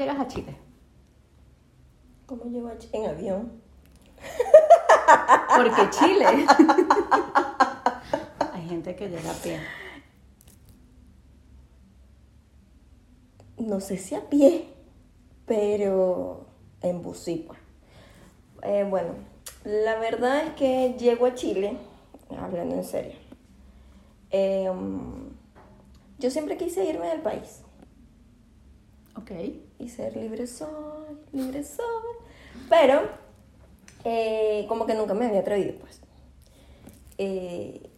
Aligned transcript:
llegas 0.00 0.18
a 0.18 0.26
Chile? 0.26 0.56
¿Cómo 2.26 2.44
llego 2.46 2.68
a 2.68 2.78
Chile? 2.78 2.90
En 2.98 3.10
avión. 3.10 3.52
Porque 5.56 5.90
Chile. 5.90 6.26
Hay 8.52 8.68
gente 8.68 8.96
que 8.96 9.08
llega 9.08 9.30
a 9.30 9.34
pie. 9.34 9.60
No 13.58 13.80
sé 13.80 13.98
si 13.98 14.14
a 14.14 14.28
pie, 14.28 14.68
pero 15.46 16.46
en 16.80 17.02
bus 17.02 17.18
sí, 17.18 17.44
pues. 17.46 17.58
Eh, 18.62 18.86
bueno, 18.88 19.10
la 19.64 19.98
verdad 19.98 20.44
es 20.46 20.54
que 20.54 20.94
llego 20.98 21.26
a 21.26 21.34
Chile, 21.34 21.76
hablando 22.38 22.74
en 22.76 22.84
serio. 22.84 23.16
em, 24.30 25.30
yo 26.18 26.30
siempre 26.30 26.56
quise 26.56 26.84
irme 26.84 27.08
del 27.08 27.22
país 27.22 27.62
Ok. 29.16 29.30
Y 29.80 29.88
ser 29.88 30.16
libre 30.16 30.46
soy, 30.46 31.16
libre 31.32 31.64
soy. 31.64 31.84
Pero, 32.68 33.02
eh, 34.04 34.66
como 34.68 34.86
que 34.86 34.94
nunca 34.94 35.14
me 35.14 35.26
había 35.26 35.40
atrevido, 35.40 35.74
pues. 35.80 36.00
Eh, 37.18 37.90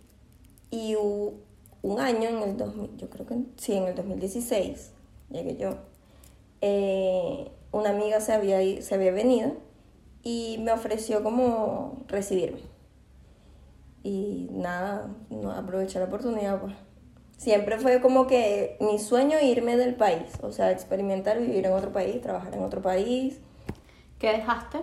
y 0.71 0.95
un 0.97 2.01
año 2.01 2.29
en 2.29 2.43
el 2.43 2.57
2000, 2.57 2.97
yo 2.97 3.11
creo 3.11 3.27
que 3.27 3.37
sí, 3.57 3.75
en 3.75 3.85
el 3.85 3.95
2016, 3.95 4.93
llegué 5.31 5.57
yo. 5.57 5.77
eh, 6.61 7.51
una 7.73 7.91
amiga 7.91 8.21
se 8.21 8.33
había, 8.33 8.83
se 8.83 8.95
había 8.95 9.13
venido 9.13 9.55
y 10.23 10.59
me 10.61 10.73
ofreció 10.73 11.23
como 11.23 12.03
recibirme. 12.09 12.61
Y 14.05 14.49
nada, 14.53 15.09
no 15.31 15.51
aproveché 15.53 15.99
la 15.99 16.07
oportunidad, 16.07 16.61
pues. 16.61 16.75
Siempre 17.37 17.79
fue 17.79 18.01
como 18.01 18.27
que 18.27 18.77
mi 18.81 18.99
sueño 18.99 19.39
irme 19.41 19.77
del 19.77 19.95
país, 19.95 20.33
o 20.43 20.53
sea, 20.53 20.71
experimentar 20.71 21.41
vivir 21.41 21.67
en 21.67 21.73
otro 21.73 21.93
país, 21.93 22.21
trabajar 22.21 22.55
en 22.55 22.63
otro 22.63 22.83
país. 22.83 23.41
¿Qué 24.19 24.29
dejaste? 24.29 24.79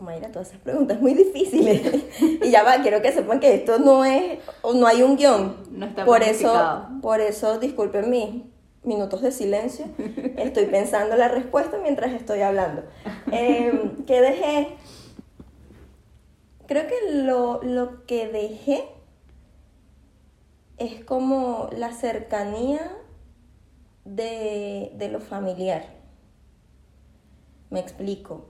Mayra, 0.00 0.30
todas 0.30 0.48
esas 0.48 0.60
preguntas 0.60 1.00
muy 1.00 1.14
difíciles. 1.14 2.04
y 2.20 2.50
ya 2.50 2.62
va, 2.62 2.82
quiero 2.82 3.00
que 3.00 3.12
sepan 3.12 3.40
que 3.40 3.54
esto 3.54 3.78
no 3.78 4.04
es, 4.04 4.38
o 4.62 4.74
no 4.74 4.86
hay 4.86 5.02
un 5.02 5.16
guion. 5.16 5.56
No 5.70 5.86
está 5.86 6.04
por 6.04 6.22
eso, 6.22 6.86
por 7.00 7.20
eso, 7.20 7.58
disculpen 7.58 8.10
mis 8.10 8.42
minutos 8.82 9.22
de 9.22 9.32
silencio. 9.32 9.86
Estoy 10.36 10.66
pensando 10.66 11.16
la 11.16 11.28
respuesta 11.28 11.78
mientras 11.82 12.12
estoy 12.12 12.42
hablando. 12.42 12.82
Eh, 13.32 13.92
¿Qué 14.06 14.20
dejé? 14.20 14.76
Creo 16.66 16.86
que 16.86 17.12
lo, 17.12 17.62
lo 17.62 18.04
que 18.06 18.28
dejé 18.28 18.84
es 20.78 21.04
como 21.04 21.68
la 21.76 21.92
cercanía 21.92 22.80
de, 24.04 24.92
de 24.96 25.08
lo 25.08 25.20
familiar. 25.20 25.84
Me 27.70 27.80
explico. 27.80 28.46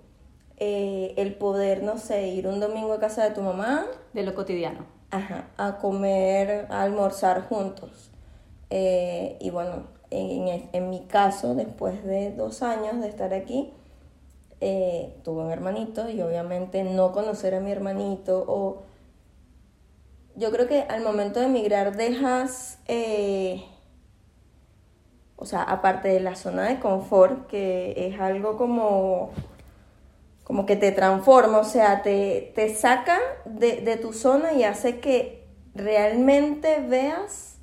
Eh, 0.57 1.15
el 1.17 1.35
poder, 1.35 1.83
no 1.83 1.99
sé, 1.99 2.29
ir 2.29 2.47
un 2.47 2.61
domingo 2.61 2.93
a 2.93 3.01
casa 3.01 3.25
de 3.25 3.31
tu 3.35 3.43
mamá, 3.43 3.87
De 4.13 4.23
lo 4.23 4.35
cotidiano. 4.35 4.87
ajá, 5.11 5.49
a 5.57 5.79
comer, 5.79 6.67
a 6.71 6.83
almorzar 6.83 7.49
juntos. 7.49 8.11
Eh, 8.71 9.37
y 9.41 9.51
bueno, 9.51 9.85
en, 10.11 10.49
en- 10.49 10.71
en 10.73 10.91
mi 10.91 11.01
caso, 11.07 11.55
después 11.55 12.05
de 12.05 12.33
dos 12.33 12.63
años 12.63 13.01
de 13.01 13.09
estar 13.09 13.35
aquí, 13.35 13.73
eh, 14.61 15.15
tuve 15.25 15.43
un 15.45 15.51
hermanito 15.53 16.09
y 16.11 16.23
obviamente 16.23 16.85
no 16.85 17.13
conocer 17.13 17.55
a 17.55 17.61
mi 17.61 17.71
hermanito 17.73 18.45
o... 18.49 18.83
Yo 20.37 20.51
creo 20.51 20.67
que 20.67 20.83
al 20.83 21.03
momento 21.03 21.41
de 21.41 21.47
emigrar 21.47 21.97
dejas, 21.97 22.79
eh, 22.89 23.65
o 25.37 25.47
sea, 25.47 25.63
aparte 25.63 26.09
de 26.09 26.21
la 26.21 26.35
zona 26.35 26.65
de 26.65 26.81
confort, 26.81 27.47
que 27.47 28.09
es 28.09 28.21
algo 28.21 28.57
como 28.57 29.31
como 30.45 30.67
que 30.67 30.77
te 30.77 30.93
transforma, 30.93 31.59
o 31.59 31.65
sea, 31.65 32.03
te, 32.03 32.53
te 32.55 32.75
saca 32.75 33.19
de, 33.47 33.81
de 33.81 33.97
tu 33.97 34.13
zona 34.13 34.53
y 34.53 34.63
hace 34.63 35.01
que 35.01 35.43
realmente 35.75 36.81
veas 36.81 37.57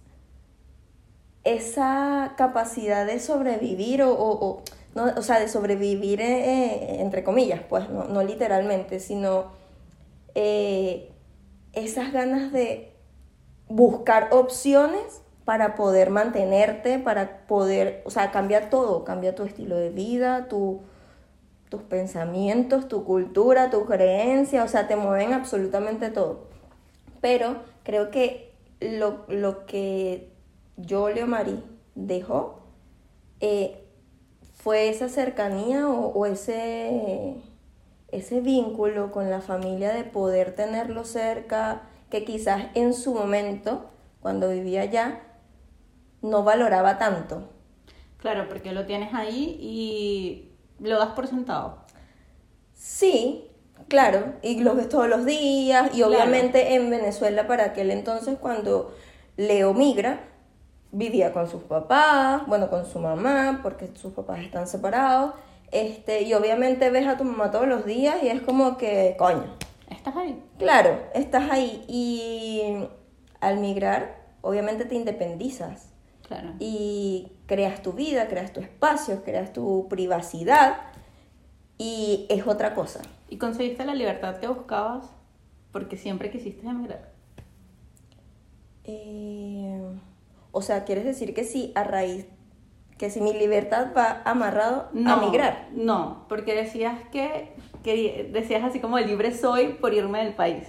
esa 1.44 2.34
capacidad 2.38 3.06
de 3.06 3.20
sobrevivir 3.20 4.02
o, 4.02 4.12
o, 4.12 4.64
no, 4.96 5.06
o 5.16 5.22
sea, 5.22 5.40
de 5.40 5.48
sobrevivir 5.48 6.22
eh, 6.22 6.26
eh, 6.26 7.02
entre 7.02 7.24
comillas, 7.24 7.62
pues, 7.70 7.88
no, 7.90 8.06
no 8.06 8.24
literalmente, 8.24 9.00
sino 9.00 9.52
eh, 10.34 11.11
esas 11.74 12.12
ganas 12.12 12.52
de 12.52 12.94
buscar 13.68 14.30
opciones 14.32 15.22
para 15.46 15.76
poder 15.76 16.10
mantenerte, 16.10 17.00
para 17.00 17.46
poder, 17.48 18.04
o 18.06 18.10
sea, 18.10 18.32
cambia 18.32 18.70
todo, 18.70 19.04
cambia 19.04 19.36
tu 19.36 19.44
estilo 19.44 19.76
de 19.76 19.90
vida, 19.90 20.48
tu, 20.48 20.82
tus 21.70 21.82
pensamientos, 21.82 22.88
tu 22.88 23.04
cultura, 23.06 23.70
tu 23.70 23.86
creencia, 23.86 24.64
o 24.64 24.68
sea, 24.68 24.88
te 24.88 24.96
mueven 24.96 25.34
absolutamente 25.34 26.10
todo. 26.10 26.48
Pero 27.22 27.58
creo 27.84 28.12
que 28.12 28.54
lo, 28.80 29.26
lo 29.28 29.66
que 29.66 30.32
yo, 30.78 31.10
Leomari, 31.10 31.64
dejó 31.96 32.60
eh, 33.40 33.84
fue 34.54 34.90
esa 34.90 35.10
cercanía 35.10 35.88
o 35.88 36.26
ese, 36.26 37.36
ese 38.12 38.42
vínculo 38.42 39.12
con 39.12 39.30
la 39.30 39.42
familia 39.42 39.94
de 39.94 40.04
poder 40.04 40.54
tenerlo 40.56 41.04
cerca, 41.06 41.84
que 42.10 42.26
quizás 42.26 42.66
en 42.76 42.94
su 42.94 43.14
momento, 43.14 43.86
cuando 44.22 44.50
vivía 44.50 44.82
allá, 44.82 45.22
no 46.22 46.44
valoraba 46.44 46.98
tanto. 46.98 47.50
Claro, 48.18 48.48
porque 48.50 48.72
lo 48.72 48.86
tienes 48.86 49.14
ahí 49.14 49.58
y 49.60 50.52
lo 50.80 51.00
das 51.00 51.10
por 51.10 51.28
sentado. 51.28 51.78
Sí, 52.74 53.48
claro, 53.88 54.34
y 54.42 54.60
los 54.60 54.76
ves 54.76 54.90
todos 54.90 55.08
los 55.08 55.26
días, 55.26 55.88
y 55.94 55.98
Claro. 55.98 56.12
obviamente 56.12 56.76
en 56.76 56.90
Venezuela 56.90 57.48
para 57.48 57.66
aquel 57.66 57.92
entonces 57.92 58.38
cuando 58.40 58.94
Leo 59.38 59.74
migra, 59.74 60.20
vivía 60.92 61.32
con 61.32 61.50
sus 61.50 61.64
papás, 61.64 62.46
bueno, 62.48 62.70
con 62.70 62.86
su 62.86 63.00
mamá, 63.00 63.62
porque 63.64 63.90
sus 63.96 64.14
papás 64.14 64.40
están 64.40 64.68
separados, 64.68 65.34
este, 65.72 66.24
y 66.24 66.34
obviamente 66.34 66.90
ves 66.90 67.08
a 67.08 67.18
tu 67.18 67.24
mamá 67.24 67.52
todos 67.52 67.68
los 67.68 67.86
días 67.86 68.18
y 68.24 68.28
es 68.28 68.42
como 68.42 68.78
que, 68.78 69.16
coño, 69.18 69.46
Estás 69.90 70.16
ahí. 70.16 70.42
claro, 70.58 71.00
estás 71.14 71.50
ahí 71.52 71.84
y 71.88 72.86
al 73.40 73.58
migrar, 73.60 74.18
obviamente 74.42 74.86
te 74.86 74.96
independizas 74.96 75.88
Claro. 76.28 76.54
y 76.60 77.32
creas 77.46 77.82
tu 77.82 77.92
vida, 77.94 78.28
creas 78.30 78.54
tu 78.54 78.62
espacio, 78.62 79.24
creas 79.24 79.52
tu 79.52 79.88
privacidad 79.90 80.78
y 81.78 82.26
es 82.30 82.48
otra 82.48 82.74
cosa. 82.74 83.02
¿Y 83.30 83.38
conseguiste 83.38 83.86
la 83.86 83.96
libertad 83.96 84.38
que 84.38 84.48
buscabas? 84.48 85.10
Porque 85.72 85.98
siempre 85.98 86.32
quisiste 86.32 86.66
emigrar. 86.68 87.12
Eh, 88.84 89.82
o 90.52 90.62
sea, 90.62 90.84
¿quieres 90.86 91.06
decir 91.06 91.34
que 91.34 91.44
si 91.44 91.72
a 91.76 91.84
raíz, 91.84 92.26
que 93.02 93.10
si 93.10 93.20
mi 93.20 93.34
libertad 93.34 93.88
va 93.98 94.22
amarrado 94.26 94.90
a 95.08 95.16
migrar? 95.16 95.70
No, 95.72 96.28
porque 96.30 96.54
decías 96.54 97.00
que, 97.12 97.52
decías 98.32 98.64
así 98.64 98.80
como 98.80 99.00
libre 99.00 99.36
soy 99.36 99.70
por 99.74 99.92
irme 99.96 100.24
del 100.24 100.36
país. 100.36 100.68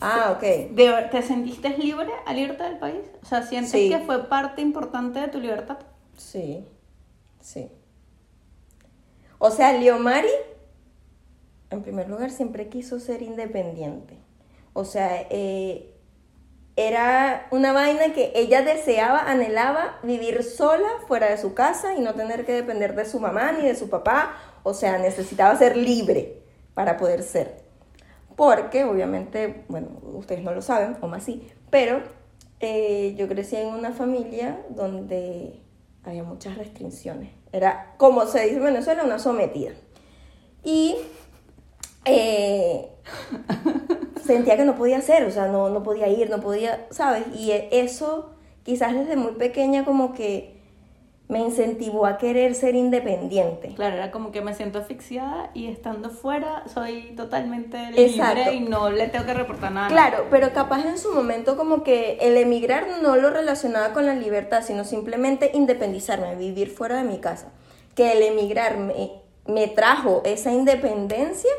Ah, 0.00 0.32
ok. 0.34 0.42
¿De- 0.74 1.08
¿Te 1.12 1.22
sentiste 1.22 1.68
libre 1.78 2.10
al 2.26 2.36
irte 2.36 2.64
del 2.64 2.78
país? 2.80 3.06
O 3.22 3.26
sea, 3.26 3.42
¿sientes 3.42 3.70
Sí. 3.70 3.88
que 3.88 4.00
fue 4.00 4.24
parte 4.28 4.60
importante 4.60 5.20
de 5.20 5.28
tu 5.28 5.38
libertad? 5.38 5.78
Sí, 6.16 6.64
sí. 7.40 7.70
O 9.38 9.52
sea, 9.52 9.72
Leomari, 9.72 10.26
en 11.70 11.80
primer 11.82 12.08
lugar, 12.08 12.32
siempre 12.32 12.68
quiso 12.68 12.98
ser 12.98 13.22
independiente. 13.22 14.18
O 14.72 14.84
sea, 14.84 15.24
eh, 15.30 15.94
era 16.76 17.46
una 17.50 17.72
vaina 17.72 18.12
que 18.12 18.32
ella 18.34 18.62
deseaba, 18.62 19.20
anhelaba 19.20 19.98
vivir 20.02 20.42
sola 20.44 20.88
fuera 21.08 21.30
de 21.30 21.38
su 21.38 21.54
casa 21.54 21.94
y 21.94 22.00
no 22.00 22.14
tener 22.14 22.44
que 22.44 22.52
depender 22.52 22.94
de 22.94 23.06
su 23.06 23.18
mamá 23.18 23.52
ni 23.52 23.66
de 23.66 23.74
su 23.74 23.88
papá. 23.88 24.36
O 24.62 24.74
sea, 24.74 24.98
necesitaba 24.98 25.56
ser 25.56 25.76
libre 25.76 26.42
para 26.74 26.98
poder 26.98 27.22
ser. 27.22 27.64
Porque, 28.36 28.84
obviamente, 28.84 29.64
bueno, 29.68 29.88
ustedes 30.02 30.42
no 30.42 30.52
lo 30.52 30.60
saben, 30.60 30.98
o 31.00 31.08
más 31.08 31.22
sí, 31.24 31.48
pero 31.70 32.02
eh, 32.60 33.14
yo 33.16 33.26
crecí 33.26 33.56
en 33.56 33.68
una 33.68 33.92
familia 33.92 34.60
donde 34.68 35.62
había 36.04 36.24
muchas 36.24 36.58
restricciones. 36.58 37.30
Era, 37.52 37.94
como 37.96 38.26
se 38.26 38.42
dice 38.42 38.56
en 38.56 38.64
Venezuela, 38.64 39.02
una 39.04 39.18
sometida. 39.18 39.72
Y 40.62 40.96
eh, 42.04 42.90
sentía 44.24 44.56
que 44.56 44.64
no 44.64 44.76
podía 44.76 44.98
hacer, 44.98 45.24
o 45.24 45.30
sea, 45.30 45.46
no, 45.48 45.68
no 45.68 45.82
podía 45.82 46.08
ir, 46.08 46.30
no 46.30 46.40
podía, 46.40 46.86
¿sabes? 46.90 47.24
Y 47.36 47.52
eh, 47.52 47.68
eso 47.72 48.30
quizás 48.62 48.94
desde 48.94 49.16
muy 49.16 49.32
pequeña 49.32 49.84
como 49.84 50.12
que 50.12 50.56
me 51.28 51.40
incentivó 51.40 52.06
a 52.06 52.18
querer 52.18 52.54
ser 52.54 52.76
independiente. 52.76 53.74
Claro, 53.74 53.96
era 53.96 54.10
como 54.12 54.30
que 54.30 54.42
me 54.42 54.54
siento 54.54 54.78
asfixiada 54.78 55.50
y 55.54 55.66
estando 55.66 56.10
fuera 56.10 56.62
soy 56.72 57.14
totalmente 57.16 57.76
Exacto. 57.96 58.36
libre 58.38 58.54
y 58.54 58.60
no 58.60 58.90
le 58.90 59.08
tengo 59.08 59.26
que 59.26 59.34
reportar 59.34 59.72
nada. 59.72 59.88
Claro, 59.88 60.26
pero 60.30 60.52
capaz 60.52 60.84
en 60.86 60.98
su 60.98 61.12
momento 61.12 61.56
como 61.56 61.82
que 61.82 62.18
el 62.20 62.36
emigrar 62.36 62.86
no 63.02 63.16
lo 63.16 63.30
relacionaba 63.30 63.92
con 63.92 64.06
la 64.06 64.14
libertad, 64.14 64.62
sino 64.64 64.84
simplemente 64.84 65.50
independizarme, 65.52 66.36
vivir 66.36 66.70
fuera 66.70 66.96
de 66.98 67.04
mi 67.04 67.18
casa. 67.18 67.48
que 67.96 68.12
el 68.12 68.22
emigrar 68.22 68.76
me, 68.76 69.10
me 69.46 69.66
trajo 69.68 70.22
esa 70.24 70.52
independencia 70.52 71.50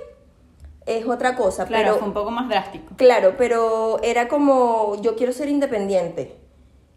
es 0.88 1.06
otra 1.06 1.36
cosa. 1.36 1.66
Claro, 1.68 1.84
pero, 1.86 1.98
fue 2.00 2.08
un 2.08 2.14
poco 2.14 2.32
más 2.32 2.50
drástico. 2.50 2.96
Claro, 2.96 3.36
pero 3.38 4.00
era 4.02 4.28
como 4.28 5.00
yo 5.02 5.16
quiero 5.16 5.34
ser 5.34 5.50
independiente 5.50 6.38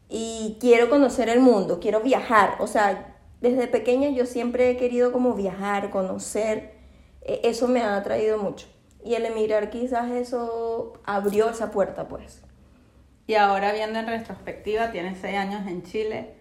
y 0.08 0.56
quiero 0.60 0.88
conocer 0.88 1.28
el 1.28 1.40
mundo, 1.40 1.81
quiero 1.81 2.00
viajar. 2.00 2.54
O 2.60 2.66
sea, 2.66 3.16
desde 3.40 3.66
pequeña 3.66 4.08
yo 4.10 4.26
siempre 4.26 4.70
he 4.70 4.76
querido 4.76 5.12
como 5.12 5.34
viajar, 5.34 5.90
conocer. 5.90 6.75
E- 7.22 7.40
Eso 7.44 7.69
me 7.69 7.82
ha 7.82 7.96
atraído 7.96 8.38
mucho. 8.38 8.66
Y 9.04 9.14
el 9.14 9.26
emigrar 9.26 9.70
quizás 9.70 10.10
eso 10.10 10.94
abrió 11.04 11.50
esa 11.50 11.70
puerta, 11.70 12.06
pues. 12.08 12.43
Y 13.26 13.34
ahora 13.34 13.72
viendo 13.72 13.98
en 13.98 14.06
retrospectiva, 14.06 14.90
tienes 14.93 15.19
seis 15.20 15.36
años 15.36 15.66
en 15.66 15.82
Chile. 15.82 16.34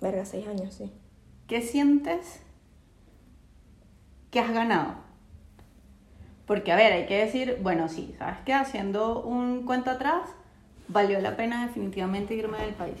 Verga, 0.00 0.24
seis 0.24 0.46
años, 0.48 0.74
sí. 0.74 0.92
¿Qué 1.46 1.62
sientes 1.62 2.40
que 4.30 4.40
has 4.40 4.50
ganado? 4.52 4.96
Porque, 6.46 6.72
a 6.72 6.76
ver, 6.76 6.92
hay 6.92 7.06
que 7.06 7.18
decir, 7.18 7.58
bueno, 7.62 7.88
sí, 7.88 8.14
¿sabes 8.18 8.36
qué? 8.44 8.52
Haciendo 8.52 9.22
un 9.22 9.64
cuento 9.64 9.90
atrás, 9.90 10.22
valió 10.88 11.20
la 11.20 11.36
pena 11.36 11.66
definitivamente 11.66 12.34
irme 12.34 12.58
del 12.58 12.74
país. 12.74 12.96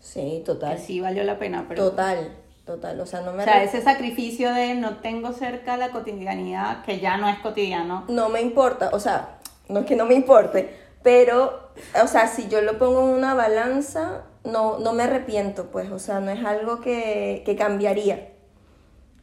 Sí, 0.00 0.38
Que 0.38 0.42
total. 0.44 0.78
sí 0.78 1.00
valió 1.00 1.22
la 1.24 1.38
pena, 1.38 1.66
pero... 1.68 1.90
Total, 1.90 2.36
total. 2.64 2.98
O 3.00 3.06
sea, 3.06 3.20
no 3.20 3.32
me, 3.32 3.42
O 3.42 3.44
sea, 3.44 3.62
ese 3.62 3.82
sacrificio 3.82 4.52
de 4.52 4.74
no 4.74 4.96
tengo 4.96 5.32
cerca 5.32 5.76
la 5.76 5.90
cotidianidad, 5.90 6.84
que 6.84 6.98
ya 7.00 7.16
no 7.18 7.28
es 7.28 7.38
cotidiano. 7.38 8.04
no 8.08 8.28
me 8.28 8.40
importa. 8.40 8.90
O 8.92 8.98
sea, 8.98 9.38
no 9.68 9.80
es 9.80 9.86
que 9.86 9.94
no 9.94 10.06
me 10.06 10.14
importe, 10.14 10.74
pero, 11.02 11.68
o 12.02 12.06
sea, 12.08 12.26
si 12.26 12.48
yo 12.48 12.62
lo 12.62 12.78
pongo 12.78 13.02
en 13.02 13.14
una 13.14 13.34
balanza, 13.34 14.22
no, 14.44 14.78
no 14.78 14.92
me 14.92 15.04
arrepiento, 15.04 15.66
pues. 15.70 15.90
O 15.92 15.98
sea, 15.98 16.18
no 16.20 16.30
es 16.32 16.44
algo 16.44 16.80
que, 16.80 17.42
que 17.44 17.54
cambiaría. 17.56 18.30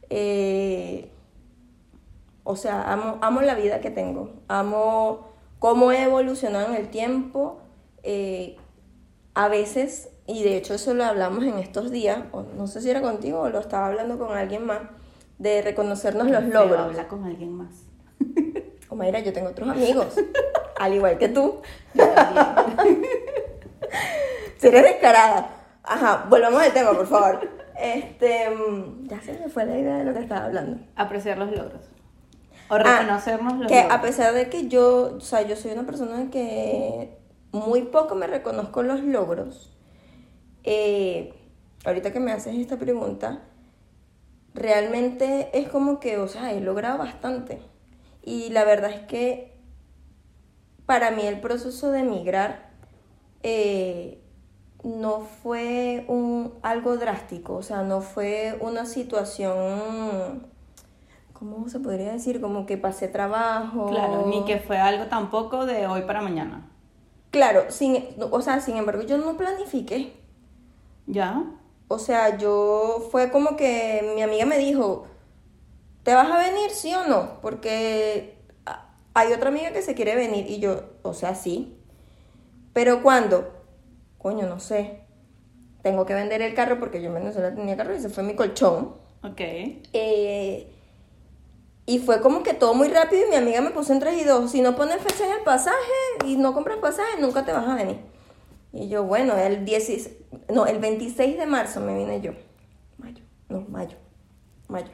Eh, 0.08 1.10
o 2.50 2.56
sea, 2.56 2.92
amo, 2.92 3.18
amo 3.22 3.40
la 3.40 3.54
vida 3.54 3.80
que 3.80 3.90
tengo. 3.90 4.30
Amo 4.48 5.28
cómo 5.58 5.92
he 5.92 6.02
evolucionado 6.02 6.68
en 6.68 6.74
el 6.74 6.88
tiempo. 6.88 7.60
eh, 8.02 8.56
a 9.34 9.48
veces, 9.48 10.10
y 10.26 10.42
de 10.42 10.56
hecho 10.56 10.74
eso 10.74 10.92
lo 10.92 11.04
hablamos 11.04 11.44
en 11.44 11.58
estos 11.58 11.90
días, 11.90 12.18
o 12.32 12.42
no 12.42 12.66
sé 12.66 12.80
si 12.80 12.90
era 12.90 13.00
contigo 13.00 13.40
o 13.40 13.48
lo 13.48 13.60
estaba 13.60 13.86
hablando 13.86 14.18
con 14.18 14.36
alguien 14.36 14.66
más, 14.66 14.80
de 15.38 15.62
reconocernos 15.62 16.28
los 16.28 16.44
logros. 16.44 16.80
Habla 16.80 17.08
con 17.08 17.24
alguien 17.24 17.52
más. 17.52 17.70
O 18.88 18.96
Mayra, 18.96 19.20
yo 19.20 19.32
tengo 19.32 19.50
otros 19.50 19.68
amigos, 19.68 20.16
al 20.78 20.94
igual 20.94 21.16
que 21.16 21.28
tú. 21.28 21.60
Si 24.58 24.66
eres 24.66 24.82
descarada. 24.82 25.48
Ajá, 25.84 26.26
volvamos 26.28 26.60
al 26.60 26.72
tema, 26.72 26.92
por 26.92 27.06
favor. 27.06 27.48
Este, 27.80 28.50
mm, 28.50 29.06
ya 29.08 29.20
se 29.22 29.32
me 29.38 29.48
fue 29.48 29.64
la 29.64 29.78
idea 29.78 29.98
de 29.98 30.04
lo 30.04 30.12
que 30.12 30.20
estaba 30.20 30.46
hablando. 30.46 30.80
Apreciar 30.96 31.38
los 31.38 31.50
logros. 31.50 31.89
O 32.70 32.78
Ah, 32.84 33.00
reconocernos 33.00 33.58
los 33.58 33.68
que 33.68 33.82
logros. 33.82 33.98
a 33.98 34.02
pesar 34.02 34.34
de 34.34 34.48
que 34.48 34.68
yo, 34.68 35.16
o 35.16 35.20
sea, 35.20 35.42
yo 35.42 35.56
soy 35.56 35.72
una 35.72 35.84
persona 35.86 36.30
que 36.30 37.18
muy 37.52 37.82
poco 37.82 38.14
me 38.14 38.26
reconozco 38.28 38.82
los 38.82 39.02
logros, 39.02 39.76
eh, 40.64 41.34
ahorita 41.84 42.12
que 42.12 42.20
me 42.20 42.32
haces 42.32 42.56
esta 42.56 42.78
pregunta, 42.78 43.42
realmente 44.54 45.50
es 45.58 45.68
como 45.68 46.00
que, 46.00 46.18
o 46.18 46.28
sea, 46.28 46.52
he 46.52 46.60
logrado 46.60 46.98
bastante. 46.98 47.60
Y 48.22 48.50
la 48.50 48.64
verdad 48.64 48.90
es 48.90 49.00
que 49.06 49.52
para 50.86 51.10
mí 51.10 51.26
el 51.26 51.40
proceso 51.40 51.90
de 51.90 52.00
emigrar 52.00 52.70
eh, 53.42 54.20
no 54.84 55.20
fue 55.20 56.04
un, 56.08 56.54
algo 56.62 56.96
drástico, 56.96 57.56
o 57.56 57.62
sea, 57.62 57.82
no 57.82 58.00
fue 58.00 58.56
una 58.60 58.86
situación, 58.86 60.46
¿cómo 61.40 61.70
se 61.70 61.80
podría 61.80 62.12
decir? 62.12 62.40
Como 62.40 62.66
que 62.66 62.76
pasé 62.76 63.08
trabajo. 63.08 63.86
Claro, 63.86 64.26
ni 64.26 64.44
que 64.44 64.58
fue 64.58 64.76
algo 64.76 65.06
tampoco 65.06 65.64
de 65.64 65.86
hoy 65.86 66.02
para 66.02 66.20
mañana. 66.20 66.68
Claro, 67.30 67.70
sin, 67.70 68.04
o 68.30 68.42
sea, 68.42 68.60
sin 68.60 68.76
embargo, 68.76 69.02
yo 69.02 69.16
no 69.16 69.38
planifiqué. 69.38 70.12
¿Ya? 71.06 71.42
O 71.88 71.98
sea, 71.98 72.36
yo 72.36 73.08
fue 73.10 73.30
como 73.30 73.56
que 73.56 74.12
mi 74.14 74.22
amiga 74.22 74.44
me 74.44 74.58
dijo, 74.58 75.06
¿te 76.02 76.14
vas 76.14 76.30
a 76.30 76.38
venir, 76.38 76.70
sí 76.70 76.94
o 76.94 77.08
no? 77.08 77.40
Porque 77.40 78.38
hay 79.14 79.32
otra 79.32 79.48
amiga 79.48 79.72
que 79.72 79.80
se 79.80 79.94
quiere 79.94 80.14
venir 80.16 80.44
y 80.46 80.60
yo, 80.60 80.82
o 81.02 81.14
sea, 81.14 81.34
sí. 81.34 81.78
Pero 82.74 83.02
¿cuándo? 83.02 83.50
Coño, 84.18 84.46
no 84.46 84.60
sé. 84.60 85.00
Tengo 85.82 86.04
que 86.04 86.12
vender 86.12 86.42
el 86.42 86.54
carro 86.54 86.78
porque 86.78 87.00
yo 87.00 87.08
en 87.08 87.14
Venezuela 87.14 87.54
tenía 87.54 87.78
carro 87.78 87.94
y 87.94 87.96
ese 87.96 88.10
fue 88.10 88.24
mi 88.24 88.34
colchón. 88.34 88.94
Ok. 89.22 89.40
Eh, 89.40 90.70
y 91.90 91.98
fue 91.98 92.20
como 92.20 92.44
que 92.44 92.54
todo 92.54 92.72
muy 92.72 92.86
rápido 92.86 93.26
y 93.26 93.30
mi 93.30 93.34
amiga 93.34 93.60
me 93.60 93.70
puso 93.70 93.92
en 93.92 93.98
3 93.98 94.22
y 94.22 94.24
2. 94.24 94.48
Si 94.48 94.60
no 94.60 94.76
pones 94.76 95.02
fecha 95.02 95.26
en 95.26 95.32
el 95.32 95.42
pasaje 95.42 95.74
y 96.24 96.36
no 96.36 96.54
compras 96.54 96.76
pasaje, 96.76 97.20
nunca 97.20 97.44
te 97.44 97.52
vas 97.52 97.66
a 97.66 97.74
venir. 97.74 97.98
Y 98.72 98.88
yo, 98.88 99.02
bueno, 99.02 99.36
el 99.36 99.64
16, 99.64 100.08
no, 100.54 100.66
el 100.66 100.78
26 100.78 101.36
de 101.36 101.46
marzo 101.46 101.80
me 101.80 101.96
vine 101.98 102.20
yo. 102.20 102.30
Mayo, 102.96 103.24
no, 103.48 103.62
mayo, 103.62 103.96
mayo. 104.68 104.92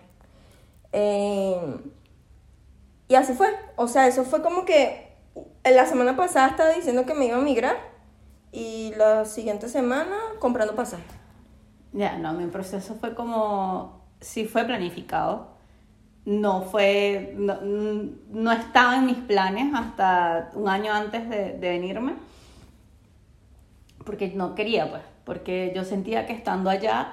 Eh, 0.93 1.77
y 3.09 3.15
así 3.15 3.35
fue. 3.35 3.49
O 3.77 3.89
sea, 3.89 4.07
eso 4.07 4.25
fue 4.25 4.41
como 4.41 4.65
que 4.65 5.19
la 5.67 5.85
semana 5.85 6.17
pasada 6.17 6.49
estaba 6.49 6.71
diciendo 6.71 7.05
que 7.05 7.13
me 7.13 7.27
iba 7.27 7.37
a 7.37 7.43
migrar 7.43 7.77
y 8.53 8.95
la 8.97 9.27
siguiente 9.27 9.69
semana 9.69 10.17
comprando 10.39 10.75
pasaje. 10.75 11.05
Ya, 11.93 12.17
no, 12.17 12.33
mi 12.33 12.47
proceso 12.47 12.95
fue 12.95 13.15
como, 13.15 14.01
sí 14.23 14.47
fue 14.47 14.65
planificado, 14.65 15.56
no 16.27 16.63
fue, 16.63 17.35
no, 17.39 17.59
no 17.63 18.53
estaba 18.53 18.97
en 18.97 19.07
mis 19.07 19.17
planes 19.17 19.73
hasta 19.75 20.51
un 20.55 20.69
año 20.69 20.93
antes 20.93 21.31
de, 21.31 21.53
de 21.53 21.69
venirme, 21.71 22.15
porque 24.05 24.29
no 24.29 24.55
quería, 24.55 24.91
pues, 24.91 25.03
porque 25.25 25.73
yo 25.75 25.85
sentía 25.85 26.27
que 26.27 26.33
estando 26.33 26.69
allá 26.69 27.13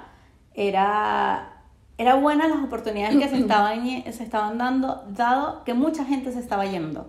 era, 0.54 1.62
era 1.96 2.14
buenas 2.16 2.48
las 2.48 2.64
oportunidades 2.64 3.16
que 3.16 3.28
se 3.28 3.36
estaban, 3.40 3.84
se 3.84 4.22
estaban 4.22 4.58
dando, 4.58 5.04
dado 5.08 5.64
que 5.64 5.74
mucha 5.74 6.04
gente 6.04 6.32
se 6.32 6.40
estaba 6.40 6.66
yendo. 6.66 7.08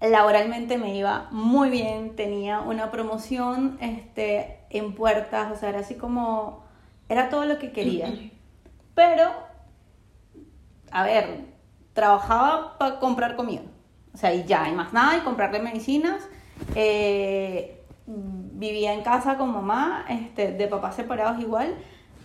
Laboralmente 0.00 0.76
me 0.76 0.94
iba 0.94 1.28
muy 1.30 1.70
bien, 1.70 2.16
tenía 2.16 2.60
una 2.60 2.90
promoción 2.90 3.78
este, 3.80 4.58
en 4.68 4.94
puertas, 4.94 5.50
o 5.52 5.56
sea, 5.56 5.70
era 5.70 5.80
así 5.80 5.94
como, 5.94 6.64
era 7.08 7.30
todo 7.30 7.46
lo 7.46 7.58
que 7.58 7.72
quería. 7.72 8.12
Pero, 8.94 9.30
a 10.98 11.04
ver, 11.04 11.44
trabajaba 11.92 12.78
para 12.78 12.98
comprar 12.98 13.36
comida, 13.36 13.62
o 14.14 14.16
sea, 14.16 14.32
y 14.34 14.44
ya, 14.44 14.68
y 14.68 14.72
más 14.72 14.92
nada, 14.92 15.16
y 15.18 15.20
comprarle 15.20 15.60
medicinas. 15.60 16.22
eh, 16.74 17.72
vivía 18.06 18.94
en 18.94 19.02
casa 19.02 19.36
con 19.36 19.52
mamá, 19.52 20.04
este, 20.08 20.52
de 20.52 20.68
papás 20.68 20.94
separados 20.96 21.38
igual, 21.40 21.74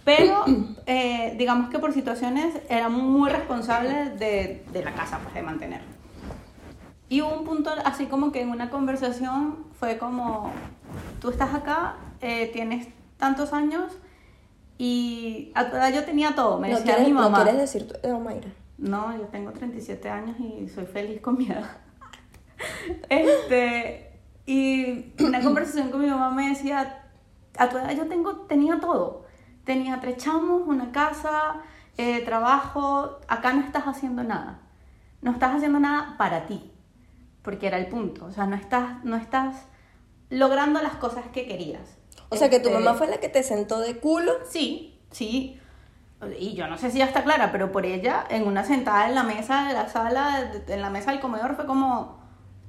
pero 0.06 0.46
eh, 0.86 1.36
digamos 1.38 1.70
que 1.70 1.80
por 1.80 1.92
situaciones 1.92 2.56
era 2.70 2.88
muy 2.88 3.30
responsable 3.30 4.12
de, 4.12 4.64
de 4.72 4.84
la 4.84 4.94
casa, 4.94 5.20
pues 5.24 5.34
de 5.34 5.42
mantener. 5.42 5.82
Y 7.10 7.22
hubo 7.22 7.34
un 7.34 7.44
punto 7.44 7.72
así 7.84 8.06
como 8.06 8.32
que 8.32 8.42
en 8.42 8.50
una 8.52 8.70
conversación 8.70 9.66
fue 9.80 9.98
como, 9.98 10.52
tú 11.20 11.30
estás 11.30 11.54
acá, 11.54 11.98
eh, 12.22 12.50
tienes 12.54 12.88
tantos 13.18 13.52
años 13.52 13.92
y 14.78 15.52
a 15.56 15.70
tu 15.70 15.76
edad 15.76 15.92
yo 15.94 16.06
tenía 16.06 16.36
todo, 16.36 16.58
me 16.60 16.70
no, 16.70 16.78
decía 16.78 16.96
quieres, 16.96 17.08
mi 17.10 17.14
no 17.14 17.30
mamá. 17.30 17.44
quieres 17.44 17.60
decir 17.60 17.88
tu 17.88 17.96
edad, 18.08 18.20
Mayra. 18.20 18.50
No, 18.82 19.16
yo 19.16 19.26
tengo 19.28 19.52
37 19.52 20.10
años 20.10 20.38
y 20.40 20.68
soy 20.68 20.86
feliz 20.88 21.22
con 21.22 21.38
mi 21.38 21.46
edad. 21.48 21.70
Este, 23.10 24.20
y 24.46 25.14
una 25.24 25.42
conversación 25.44 25.90
con 25.90 26.02
mi 26.02 26.08
mamá 26.08 26.32
me 26.32 26.50
decía, 26.50 27.10
a 27.58 27.70
tu 27.70 27.78
edad 27.78 27.96
yo 27.96 28.08
tengo, 28.08 28.42
tenía 28.42 28.80
todo. 28.80 29.26
Tenía 29.66 30.00
tres 30.00 30.18
chamos, 30.18 30.64
una 30.66 30.92
casa, 30.92 31.62
eh, 31.98 32.22
trabajo, 32.22 33.20
acá 33.28 33.54
no 33.54 33.62
estás 33.62 33.84
haciendo 33.86 34.24
nada. 34.24 34.60
No 35.22 35.32
estás 35.32 35.56
haciendo 35.56 35.80
nada 35.80 36.16
para 36.18 36.48
ti, 36.48 36.72
porque 37.44 37.68
era 37.68 37.78
el 37.78 37.88
punto. 37.88 38.26
O 38.26 38.32
sea, 38.32 38.48
no 38.48 38.56
estás, 38.56 39.04
no 39.04 39.16
estás 39.16 39.66
logrando 40.30 40.82
las 40.82 40.96
cosas 40.96 41.26
que 41.32 41.46
querías. 41.46 41.98
O 42.30 42.36
sea, 42.36 42.50
que 42.50 42.60
tu 42.60 42.70
Este, 42.70 42.80
mamá 42.80 42.98
fue 42.98 43.08
la 43.08 43.20
que 43.20 43.30
te 43.30 43.44
sentó 43.44 43.80
de 43.80 43.98
culo. 43.98 44.34
Sí, 44.50 45.00
sí. 45.12 45.61
Y 46.40 46.54
yo 46.54 46.68
no 46.68 46.78
sé 46.78 46.92
si 46.92 47.00
ya 47.00 47.06
está 47.06 47.24
clara, 47.24 47.52
pero 47.52 47.72
por 47.72 47.86
ella, 47.86 48.24
en 48.30 48.46
una 48.48 48.64
sentada 48.64 49.08
en 49.08 49.16
la 49.16 49.24
mesa 49.24 49.68
de 49.68 49.74
la 49.74 49.90
sala, 49.90 50.52
en 50.68 50.82
la 50.82 50.90
mesa 50.90 51.12
del 51.12 51.20
comedor, 51.20 51.56
fue 51.56 51.66
como, 51.66 52.20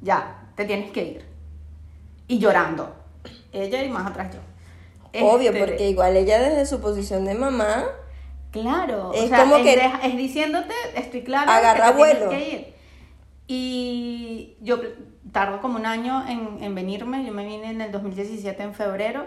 ya, 0.01 0.49
te 0.55 0.65
tienes 0.65 0.91
que 0.91 1.05
ir. 1.05 1.27
Y 2.29 2.39
llorando. 2.39 2.95
Ella 3.53 3.83
y 3.85 3.91
más 3.91 4.07
atrás 4.07 4.31
yo. 4.33 4.41
Obvio, 5.27 5.51
Este, 5.51 5.65
porque 5.67 5.91
igual 5.91 6.17
ella 6.17 6.41
desde 6.41 6.65
su 6.65 6.81
posición 6.81 7.25
de 7.27 7.35
mamá, 7.35 7.85
Claro, 8.51 9.13
Es 9.15 9.25
o 9.25 9.29
sea, 9.29 9.41
como 9.41 9.57
es, 9.57 9.63
que- 9.63 9.91
es 10.09 10.17
diciéndote, 10.17 10.75
estoy 10.95 11.23
clara, 11.23 11.57
Agarra 11.57 11.87
que 11.87 11.93
te 11.93 11.97
tienes 11.97 12.19
vuelo. 12.19 12.31
que 12.31 12.49
ir. 12.51 12.75
Y 13.47 14.57
yo 14.61 14.79
tardo 15.33 15.61
como 15.61 15.79
un 15.79 15.87
año 15.87 16.25
en, 16.29 16.63
en 16.63 16.75
venirme, 16.75 17.25
yo 17.25 17.33
me 17.33 17.45
vine 17.47 17.71
en 17.71 17.81
el 17.81 17.91
2017 17.93 18.63
en 18.63 18.75
febrero 18.75 19.27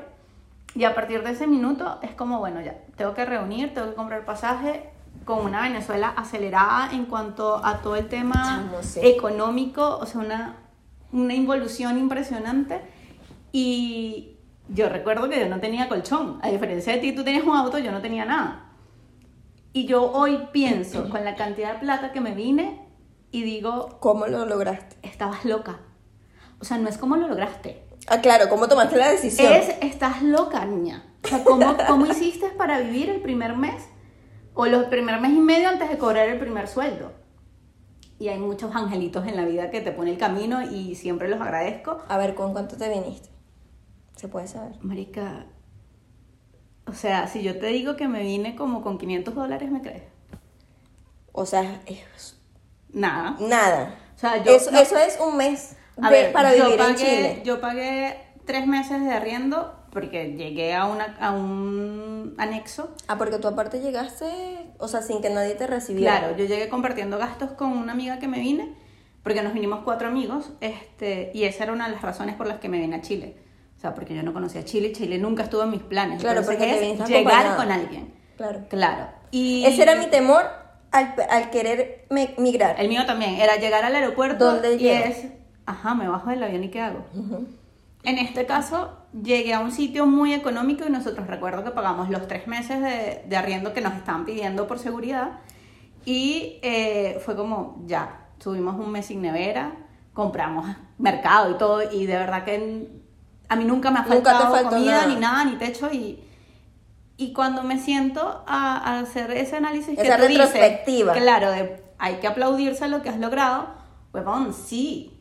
Y 0.75 0.83
a 0.83 0.93
partir 0.93 1.23
de 1.23 1.31
ese 1.31 1.47
minuto 1.47 1.99
es 2.01 2.13
como, 2.13 2.39
bueno, 2.39 2.61
ya, 2.61 2.75
tengo 2.97 3.13
que 3.13 3.25
reunir, 3.25 3.73
tengo 3.73 3.89
que 3.89 3.95
comprar 3.95 4.25
pasaje 4.25 4.89
con 5.23 5.39
una 5.45 5.61
Venezuela 5.61 6.09
acelerada 6.09 6.91
en 6.91 7.05
cuanto 7.05 7.65
a 7.65 7.77
todo 7.77 7.95
el 7.95 8.07
tema 8.09 8.69
sí. 8.81 8.99
económico, 9.01 9.97
o 9.97 10.05
sea, 10.05 10.19
una, 10.19 10.57
una 11.13 11.33
involución 11.33 11.97
impresionante. 11.97 12.81
Y 13.53 14.35
yo 14.67 14.89
recuerdo 14.89 15.29
que 15.29 15.39
yo 15.39 15.47
no 15.47 15.61
tenía 15.61 15.87
colchón, 15.87 16.39
a 16.43 16.49
diferencia 16.49 16.93
de 16.93 16.99
ti, 16.99 17.13
tú 17.13 17.23
tenías 17.23 17.45
un 17.45 17.55
auto, 17.55 17.79
yo 17.79 17.91
no 17.93 18.01
tenía 18.01 18.25
nada. 18.25 18.65
Y 19.71 19.85
yo 19.85 20.11
hoy 20.11 20.47
pienso 20.51 21.09
con 21.09 21.23
la 21.23 21.35
cantidad 21.35 21.73
de 21.73 21.79
plata 21.79 22.11
que 22.11 22.21
me 22.21 22.35
vine 22.35 22.81
y 23.31 23.43
digo, 23.43 23.97
¿Cómo 23.99 24.27
lo 24.27 24.45
lograste? 24.45 24.95
estabas 25.03 25.45
loca. 25.45 25.79
O 26.59 26.65
sea, 26.65 26.77
no 26.77 26.89
es 26.89 26.97
como 26.97 27.15
lo 27.17 27.27
lograste. 27.27 27.84
Ah, 28.07 28.21
claro, 28.21 28.49
¿cómo 28.49 28.67
tomaste 28.67 28.97
la 28.97 29.09
decisión? 29.09 29.51
Es, 29.51 29.69
estás 29.81 30.21
loca, 30.21 30.63
niña. 30.65 31.03
O 31.23 31.27
sea, 31.27 31.43
¿cómo, 31.43 31.75
¿cómo 31.87 32.05
hiciste 32.05 32.49
para 32.49 32.79
vivir 32.79 33.09
el 33.09 33.21
primer 33.21 33.55
mes? 33.57 33.83
O 34.53 34.67
los 34.67 34.85
primer 34.85 35.19
mes 35.19 35.31
y 35.31 35.39
medio 35.39 35.69
antes 35.69 35.89
de 35.89 35.97
cobrar 35.97 36.29
el 36.29 36.39
primer 36.39 36.67
sueldo. 36.67 37.11
Y 38.19 38.29
hay 38.29 38.37
muchos 38.39 38.73
angelitos 38.75 39.27
en 39.27 39.35
la 39.35 39.43
vida 39.43 39.71
que 39.71 39.81
te 39.81 39.91
pone 39.91 40.11
el 40.11 40.17
camino 40.17 40.61
y 40.61 40.95
siempre 40.95 41.27
los 41.27 41.41
agradezco. 41.41 41.97
A 42.07 42.17
ver, 42.17 42.35
¿con 42.35 42.53
cuánto 42.53 42.77
te 42.77 42.87
viniste? 42.89 43.29
¿Se 44.15 44.27
puede 44.29 44.47
saber? 44.47 44.75
Marica, 44.81 45.47
o 46.87 46.93
sea, 46.93 47.27
si 47.27 47.41
yo 47.43 47.59
te 47.59 47.65
digo 47.67 47.95
que 47.97 48.07
me 48.07 48.21
vine 48.21 48.55
como 48.55 48.81
con 48.81 48.97
500 48.97 49.35
dólares, 49.35 49.69
¿me 49.71 49.81
crees? 49.81 50.03
O 51.33 51.45
sea, 51.45 51.81
es 51.85 52.37
Nada. 52.93 53.35
nada. 53.39 53.95
O 54.15 54.19
sea, 54.19 54.41
yo... 54.41 54.55
eso, 54.55 54.71
no- 54.71 54.79
eso 54.79 54.97
es 54.97 55.19
un 55.19 55.35
mes 55.35 55.75
A 56.01 56.09
de- 56.09 56.15
ver, 56.23 56.31
para 56.33 56.55
yo 56.55 56.65
vivir 56.65 56.77
pagué, 56.77 56.91
en 56.91 56.95
Chile. 56.97 57.41
Yo 57.45 57.61
pagué 57.61 58.17
tres 58.45 58.67
meses 58.67 59.01
de 59.03 59.11
arriendo 59.11 59.73
porque 59.91 60.33
llegué 60.33 60.73
a, 60.73 60.85
una, 60.85 61.15
a 61.21 61.31
un 61.31 62.35
anexo. 62.37 62.93
Ah, 63.07 63.17
porque 63.17 63.37
tú 63.37 63.47
aparte 63.47 63.79
llegaste, 63.79 64.25
o 64.77 64.87
sea, 64.89 65.01
sin 65.01 65.21
que 65.21 65.29
nadie 65.29 65.55
te 65.55 65.67
recibiera. 65.67 66.19
Claro, 66.19 66.37
yo 66.37 66.45
llegué 66.45 66.67
compartiendo 66.67 67.17
gastos 67.17 67.51
con 67.51 67.71
una 67.71 67.93
amiga 67.93 68.19
que 68.19 68.27
me 68.27 68.39
vine, 68.39 68.73
porque 69.23 69.41
nos 69.41 69.53
vinimos 69.53 69.79
cuatro 69.85 70.09
amigos, 70.09 70.51
este, 70.59 71.31
y 71.33 71.45
esa 71.45 71.63
era 71.63 71.73
una 71.73 71.85
de 71.87 71.93
las 71.93 72.01
razones 72.01 72.35
por 72.35 72.45
las 72.45 72.59
que 72.59 72.67
me 72.67 72.77
vine 72.79 72.97
a 72.97 73.01
Chile. 73.01 73.37
O 73.77 73.79
sea, 73.79 73.93
porque 73.93 74.13
yo 74.15 74.21
no 74.23 74.33
conocía 74.33 74.65
Chile, 74.65 74.91
Chile 74.91 75.17
nunca 75.17 75.43
estuvo 75.43 75.63
en 75.63 75.71
mis 75.71 75.81
planes. 75.83 76.19
Claro, 76.21 76.39
Entonces 76.39 76.61
porque 76.65 76.77
te 76.79 76.91
es 76.91 77.07
llegar 77.07 77.55
con 77.55 77.71
alguien. 77.71 78.13
Claro. 78.35 78.65
Claro. 78.69 79.07
Y 79.31 79.63
Ese 79.65 79.83
era 79.83 79.95
mi 79.95 80.07
temor 80.07 80.43
al, 80.91 81.15
al 81.29 81.49
querer 81.51 82.05
migrar. 82.37 82.75
El 82.79 82.89
mío 82.89 83.05
también, 83.05 83.35
era 83.35 83.55
llegar 83.57 83.85
al 83.85 83.95
aeropuerto 83.95 84.45
¿Dónde 84.45 84.73
y 84.75 84.77
llego? 84.79 85.05
es, 85.05 85.25
ajá, 85.65 85.95
me 85.95 86.07
bajo 86.07 86.29
del 86.29 86.43
avión 86.43 86.63
y 86.63 86.69
¿qué 86.69 86.81
hago? 86.81 87.05
Ujú. 87.13 87.47
En 88.03 88.19
este 88.19 88.45
caso, 88.45 88.91
llegué 89.13 89.53
a 89.53 89.59
un 89.61 89.71
sitio 89.71 90.05
muy 90.05 90.33
económico 90.33 90.85
y 90.87 90.91
nosotros 90.91 91.25
recuerdo 91.27 91.63
que 91.63 91.71
pagamos 91.71 92.09
los 92.09 92.27
tres 92.27 92.47
meses 92.47 92.79
de, 92.81 93.23
de 93.27 93.37
arriendo 93.37 93.73
que 93.73 93.81
nos 93.81 93.93
estaban 93.95 94.25
pidiendo 94.25 94.67
por 94.67 94.77
seguridad. 94.77 95.39
Y 96.05 96.59
eh, 96.61 97.19
fue 97.25 97.35
como, 97.35 97.81
ya, 97.87 98.27
tuvimos 98.37 98.75
un 98.75 98.91
mes 98.91 99.07
sin 99.07 99.23
nevera, 99.23 99.73
compramos 100.13 100.67
mercado 100.99 101.49
y 101.51 101.57
todo. 101.57 101.81
Y 101.91 102.05
de 102.05 102.17
verdad 102.17 102.43
que 102.45 102.87
a 103.49 103.55
mí 103.55 103.65
nunca 103.65 103.89
me 103.89 103.99
ha 103.99 104.03
faltado 104.03 104.69
comida, 104.69 104.91
nada. 105.01 105.07
ni 105.07 105.15
nada, 105.15 105.45
ni 105.45 105.55
techo. 105.55 105.89
Y, 105.91 106.19
y 107.17 107.33
cuando 107.33 107.63
me 107.63 107.79
siento 107.79 108.43
a, 108.45 108.77
a 108.77 108.99
hacer 108.99 109.31
ese 109.31 109.55
análisis, 109.55 109.97
que 109.97 110.03
Esa 110.05 110.17
tú 110.17 110.27
dices, 110.27 110.53
retrospectiva. 110.53 111.13
claro, 111.13 111.49
de, 111.51 111.81
hay 111.97 112.15
que 112.17 112.27
aplaudirse 112.27 112.87
lo 112.87 113.01
que 113.01 113.09
has 113.09 113.17
logrado, 113.17 113.69
huevón, 114.13 114.53
sí. 114.53 115.11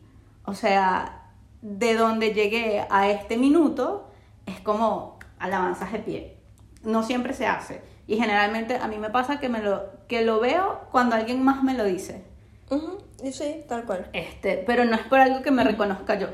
O 0.45 0.53
sea, 0.53 1.31
de 1.61 1.95
donde 1.95 2.33
llegué 2.33 2.85
a 2.89 3.09
este 3.09 3.37
minuto 3.37 4.11
es 4.45 4.59
como 4.61 5.17
alabanzas 5.39 5.91
de 5.91 5.99
pie. 5.99 6.37
No 6.83 7.03
siempre 7.03 7.33
se 7.33 7.47
hace. 7.47 7.81
Y 8.07 8.17
generalmente 8.17 8.77
a 8.77 8.87
mí 8.87 8.97
me 8.97 9.09
pasa 9.09 9.39
que, 9.39 9.49
me 9.49 9.59
lo, 9.61 9.83
que 10.07 10.23
lo 10.23 10.39
veo 10.39 10.81
cuando 10.91 11.15
alguien 11.15 11.43
más 11.43 11.63
me 11.63 11.73
lo 11.73 11.83
dice. 11.83 12.23
Ujú, 12.69 12.99
y 13.23 13.31
Sí, 13.31 13.63
tal 13.67 13.85
cual. 13.85 14.09
Este, 14.13 14.63
pero 14.67 14.85
no 14.85 14.95
es 14.95 15.01
por 15.01 15.19
algo 15.19 15.41
que 15.41 15.49
me 15.51 15.63
reconozca 15.63 16.15
yo. 16.19 16.27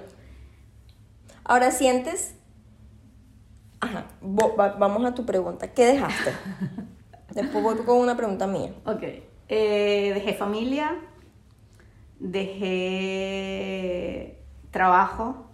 Ahora 1.45 1.71
sientes. 1.71 2.35
Ajá, 3.79 4.05
va- 4.21 4.75
vamos 4.77 5.05
a 5.05 5.13
tu 5.13 5.25
pregunta. 5.25 5.71
¿Qué 5.73 5.85
dejaste? 5.85 6.33
Después 7.33 7.63
voy 7.63 7.77
con 7.85 7.97
una 7.97 8.15
pregunta 8.17 8.45
mía. 8.47 8.73
Ok. 8.85 9.03
Eh, 9.47 10.11
dejé 10.13 10.33
familia, 10.33 10.95
dejé 12.21 12.77
trabajo, 14.69 15.47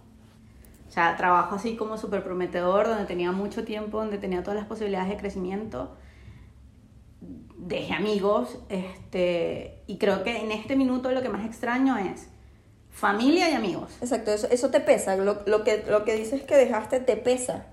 o 0.88 0.90
sea, 0.90 1.16
trabajo 1.16 1.56
así 1.56 1.76
como 1.76 1.96
súper 1.96 2.22
prometedor, 2.22 2.88
donde 2.88 3.06
tenía 3.06 3.32
mucho 3.32 3.64
tiempo, 3.64 3.98
donde 3.98 4.18
tenía 4.18 4.42
todas 4.42 4.58
las 4.58 4.68
posibilidades 4.68 5.08
de 5.08 5.16
crecimiento. 5.16 5.96
Dejé 7.56 7.94
amigos, 7.94 8.58
este, 8.68 9.82
y 9.86 9.98
creo 9.98 10.22
que 10.22 10.38
en 10.38 10.52
este 10.52 10.76
minuto 10.76 11.10
lo 11.10 11.22
que 11.22 11.28
más 11.28 11.44
extraño 11.44 11.96
es 11.98 12.28
familia 12.90 13.50
y 13.50 13.54
amigos. 13.54 13.96
Exacto, 14.00 14.32
eso, 14.32 14.48
eso 14.50 14.70
te 14.70 14.80
pesa. 14.80 15.16
Lo, 15.16 15.40
lo 15.46 15.64
que, 15.64 15.84
lo 15.88 16.04
que 16.04 16.14
dices 16.14 16.42
que 16.42 16.56
dejaste 16.56 17.00
te 17.00 17.16
pesa. 17.16 17.66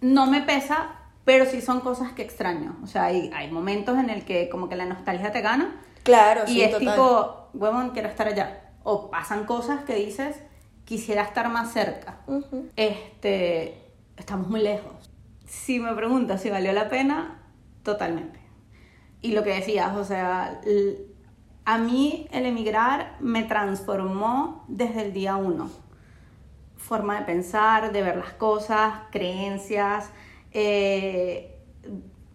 No 0.00 0.26
me 0.26 0.42
pesa, 0.42 0.90
pero 1.24 1.46
sí 1.46 1.60
son 1.60 1.80
cosas 1.80 2.12
que 2.12 2.22
extraño. 2.22 2.76
O 2.82 2.86
sea, 2.86 3.04
hay, 3.04 3.30
hay 3.34 3.50
momentos 3.50 3.98
en 3.98 4.10
el 4.10 4.24
que 4.24 4.48
como 4.48 4.68
que 4.68 4.76
la 4.76 4.84
nostalgia 4.84 5.32
te 5.32 5.40
gana 5.40 5.80
Claro, 6.02 6.42
y 6.46 6.52
sí, 6.52 6.62
es 6.62 6.72
total. 6.72 6.94
tipo, 6.94 7.43
huevón, 7.54 7.90
quiero 7.90 8.08
estar 8.08 8.26
allá. 8.28 8.72
O 8.82 9.10
pasan 9.10 9.44
cosas 9.44 9.84
que 9.84 9.94
dices, 9.94 10.36
quisiera 10.84 11.22
estar 11.22 11.48
más 11.48 11.72
cerca. 11.72 12.18
Este, 12.76 13.90
estamos 14.16 14.48
muy 14.48 14.60
lejos. 14.60 15.10
Si 15.46 15.80
me 15.80 15.94
preguntas 15.94 16.42
si 16.42 16.50
valió 16.50 16.72
la 16.72 16.88
pena, 16.88 17.42
totalmente. 17.82 18.40
Y 19.22 19.32
lo 19.32 19.42
que 19.42 19.54
decías, 19.54 19.96
o 19.96 20.04
sea, 20.04 20.60
a 21.64 21.78
mí 21.78 22.28
el 22.30 22.44
emigrar 22.44 23.16
me 23.20 23.42
transformó 23.44 24.64
desde 24.68 25.02
el 25.02 25.12
día 25.12 25.36
uno. 25.36 25.70
Forma 26.76 27.18
de 27.18 27.24
pensar, 27.24 27.92
de 27.92 28.02
ver 28.02 28.16
las 28.16 28.34
cosas, 28.34 28.92
creencias, 29.10 30.10
eh, 30.52 31.58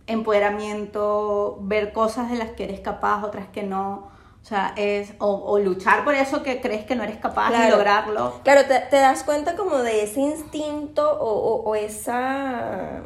empoderamiento, 0.07 1.59
ver 1.61 1.93
cosas 1.93 2.31
de 2.31 2.37
las 2.37 2.51
que 2.51 2.63
eres 2.63 2.79
capaz, 2.79 3.23
otras 3.23 3.47
que 3.49 3.61
no. 3.61 4.08
O 4.41 4.45
sea, 4.49 4.73
es, 4.77 5.13
o, 5.19 5.27
o 5.27 5.59
luchar 5.59 6.03
por 6.03 6.15
eso 6.15 6.41
que 6.41 6.59
crees 6.61 6.85
que 6.85 6.95
no 6.95 7.03
eres 7.03 7.17
capaz 7.17 7.49
de 7.49 7.55
Claro. 7.57 7.71
lograrlo. 7.75 8.33
Claro, 8.43 8.65
te, 8.67 8.79
te 8.79 8.95
das 8.95 9.23
cuenta 9.23 9.55
como 9.55 9.77
de 9.77 10.03
ese 10.03 10.21
instinto 10.21 11.07
o, 11.19 11.29
o- 11.29 11.63
o 11.69 11.75
esa... 11.75 13.03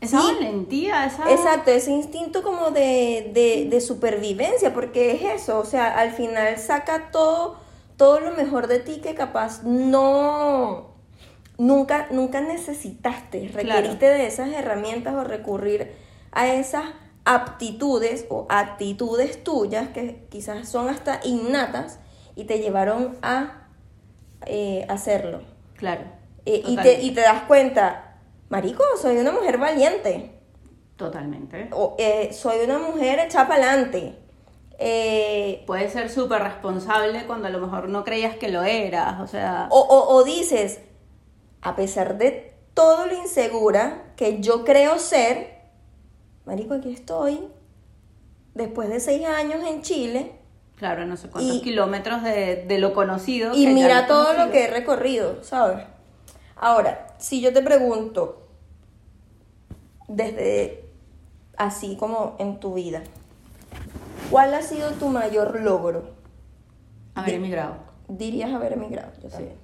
Esa 0.00 0.20
Sí. 0.20 0.26
valentía, 0.34 1.06
esa... 1.06 1.30
Exacto, 1.32 1.70
ese 1.70 1.90
instinto 1.92 2.42
como 2.42 2.70
de, 2.70 3.30
de, 3.32 3.66
de 3.70 3.80
supervivencia, 3.80 4.74
porque 4.74 5.12
es 5.12 5.22
eso, 5.42 5.58
o 5.58 5.64
sea, 5.64 5.96
al 5.98 6.10
final 6.12 6.58
saca 6.58 7.10
todo, 7.10 7.56
todo 7.96 8.20
lo 8.20 8.32
mejor 8.32 8.66
de 8.66 8.78
ti 8.80 9.00
que 9.00 9.14
capaz 9.14 9.62
no, 9.62 10.88
nunca, 11.58 12.08
nunca 12.10 12.40
necesitaste, 12.40 13.48
Claro. 13.50 13.68
requeriste 13.70 14.06
de 14.06 14.26
esas 14.26 14.48
herramientas 14.50 15.14
o 15.14 15.24
recurrir 15.24 15.92
a 16.32 16.48
esas 16.48 16.84
aptitudes 17.26 18.24
o 18.30 18.46
actitudes 18.48 19.44
tuyas 19.44 19.88
que 19.90 20.26
quizás 20.30 20.68
son 20.68 20.88
hasta 20.88 21.20
innatas 21.24 21.98
y 22.34 22.44
te 22.44 22.58
llevaron 22.60 23.16
a 23.22 23.68
eh, 24.46 24.86
hacerlo. 24.88 25.42
Claro. 25.76 26.02
Eh, 26.46 26.62
y, 26.64 26.76
te, 26.76 27.02
y 27.02 27.10
te 27.12 27.20
das 27.22 27.42
cuenta, 27.42 28.18
marico, 28.48 28.82
soy 29.00 29.18
una 29.18 29.32
mujer 29.32 29.58
valiente. 29.58 30.32
Totalmente. 30.96 31.68
O, 31.72 31.96
eh, 31.98 32.32
soy 32.32 32.64
una 32.64 32.78
mujer 32.78 33.20
adelante. 33.34 34.16
Eh, 34.78 35.64
Puedes 35.66 35.92
ser 35.92 36.10
súper 36.10 36.42
responsable 36.42 37.26
cuando 37.26 37.48
a 37.48 37.50
lo 37.50 37.58
mejor 37.60 37.88
no 37.88 38.04
creías 38.04 38.36
que 38.36 38.48
lo 38.48 38.62
eras. 38.62 39.20
O 39.20 39.26
sea, 39.26 39.68
o, 39.70 39.80
o- 39.80 40.14
o 40.14 40.24
dices, 40.24 40.80
a 41.62 41.74
pesar 41.76 42.18
de 42.18 42.54
todo 42.74 43.06
lo 43.06 43.14
insegura 43.16 44.12
que 44.16 44.40
yo 44.40 44.64
creo 44.64 44.98
ser, 44.98 45.55
Marico, 46.46 46.74
aquí 46.74 46.92
estoy, 46.92 47.40
después 48.54 48.88
de 48.88 49.00
seis 49.00 49.26
años 49.26 49.62
en 49.66 49.82
Chile, 49.82 50.32
claro, 50.76 51.04
no 51.04 51.16
sé 51.16 51.28
cuántos 51.28 51.56
y- 51.56 51.60
kilómetros 51.62 52.22
de, 52.22 52.64
de 52.66 52.78
lo 52.78 52.94
conocido. 52.94 53.52
y 53.54 53.64
que 53.66 53.72
mira 53.74 54.06
todo 54.06 54.32
lo 54.32 54.50
que 54.52 54.64
he 54.64 54.70
recorrido, 54.70 55.42
¿sabes? 55.42 55.84
Ahora, 56.56 57.08
si 57.18 57.40
yo 57.40 57.52
te 57.52 57.62
pregunto, 57.62 58.46
desde 60.08 60.84
así 61.56 61.96
como 61.96 62.36
en 62.38 62.60
tu 62.60 62.74
vida, 62.74 63.02
¿cuál 64.30 64.54
ha 64.54 64.62
sido 64.62 64.92
tu 64.92 65.08
mayor 65.08 65.60
logro? 65.60 66.10
Haber 67.14 67.34
emigrado. 67.34 67.76
Dirías 68.08 68.52
haber 68.52 68.74
emigrado. 68.74 69.10
Yo 69.22 69.28
Sí. 69.30 69.36
también. 69.36 69.56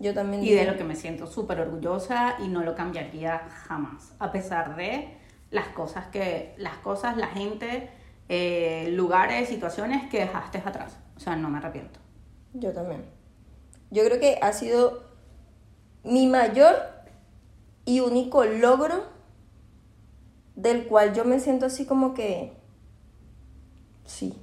Yo 0.00 0.14
también 0.14 0.42
Y 0.44 0.50
de 0.50 0.56
diría- 0.56 0.72
lo 0.72 0.78
que 0.78 0.84
me 0.84 0.96
siento 0.96 1.26
súper 1.26 1.60
orgullosa 1.60 2.36
y 2.40 2.48
no 2.48 2.62
lo 2.62 2.74
cambiaría 2.74 3.38
jamás. 3.66 4.12
A 4.18 4.30
pesar 4.32 4.76
de 4.76 5.16
las 5.54 5.68
cosas 5.68 6.06
que, 6.08 6.52
las 6.58 6.78
cosas, 6.78 7.16
la 7.16 7.28
gente, 7.28 7.88
eh, 8.28 8.88
lugares, 8.90 9.48
situaciones 9.48 10.10
que 10.10 10.18
dejaste 10.18 10.58
atrás. 10.58 10.98
O 11.16 11.20
sea, 11.20 11.36
no 11.36 11.48
me 11.48 11.58
arrepiento. 11.58 12.00
Yo 12.54 12.72
también. 12.72 13.04
Yo 13.92 14.04
creo 14.04 14.18
que 14.18 14.38
ha 14.42 14.52
sido 14.52 15.04
mi 16.02 16.26
mayor 16.26 16.74
y 17.84 18.00
único 18.00 18.44
logro 18.44 19.04
del 20.56 20.86
cual 20.88 21.14
yo 21.14 21.24
me 21.24 21.38
siento 21.38 21.66
así 21.66 21.86
como 21.86 22.14
que 22.14 22.56
sí, 24.04 24.34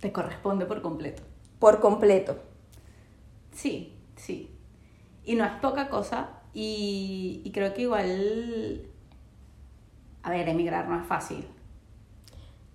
Te 0.00 0.10
corresponde 0.10 0.66
por 0.66 0.82
completo. 0.82 1.22
por 1.60 1.78
completo. 1.80 2.36
Sí, 3.52 3.96
sí. 4.16 4.50
Y 5.24 5.36
no 5.36 5.44
es 5.44 5.52
poca 5.60 5.88
cosa. 5.88 6.30
Y, 6.52 7.42
y 7.44 7.52
creo 7.52 7.74
que 7.74 7.82
igual. 7.82 8.89
A 10.22 10.30
ver, 10.30 10.48
emigrar 10.48 10.88
no 10.88 11.00
es 11.00 11.06
fácil. 11.06 11.48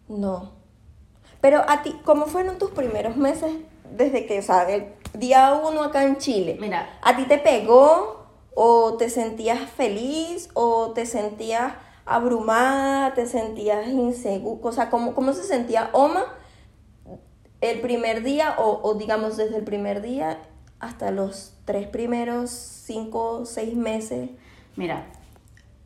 No. 0.08 0.52
Pero 1.42 1.64
a 1.68 1.84
ti, 1.84 1.96
¿cómo 2.04 2.26
fueron 2.26 2.58
tus 2.58 2.72
primeros 2.72 3.18
meses 3.18 3.54
desde 3.92 4.26
que, 4.26 4.40
o 4.40 4.42
sea, 4.42 4.70
el 4.70 4.88
día 5.14 5.62
uno 5.64 5.84
acá 5.84 6.04
en 6.04 6.18
Chile? 6.18 6.58
Mira. 6.60 7.00
¿A 7.02 7.16
ti 7.16 7.26
te 7.26 7.38
pegó 7.38 8.26
o 8.56 8.96
te 8.98 9.10
sentías 9.10 9.70
feliz 9.70 10.50
o 10.54 10.92
te 10.94 11.06
sentías 11.06 11.74
abrumada, 12.06 13.14
te 13.14 13.28
sentías 13.28 13.88
insegura? 13.88 14.70
O 14.70 14.72
sea, 14.72 14.90
¿cómo, 14.90 15.14
cómo 15.14 15.34
se 15.34 15.44
sentía 15.44 15.90
Oma 15.94 16.26
el 17.62 17.82
primer 17.82 18.24
día 18.24 18.56
o, 18.58 18.80
o 18.84 18.96
digamos 18.96 19.38
desde 19.38 19.58
el 19.58 19.64
primer 19.64 20.02
día 20.02 20.40
hasta 20.80 21.12
los 21.12 21.54
tres 21.66 21.88
primeros 21.88 22.50
cinco, 22.50 23.46
seis 23.46 23.76
meses? 23.76 24.30
Mira, 24.76 25.06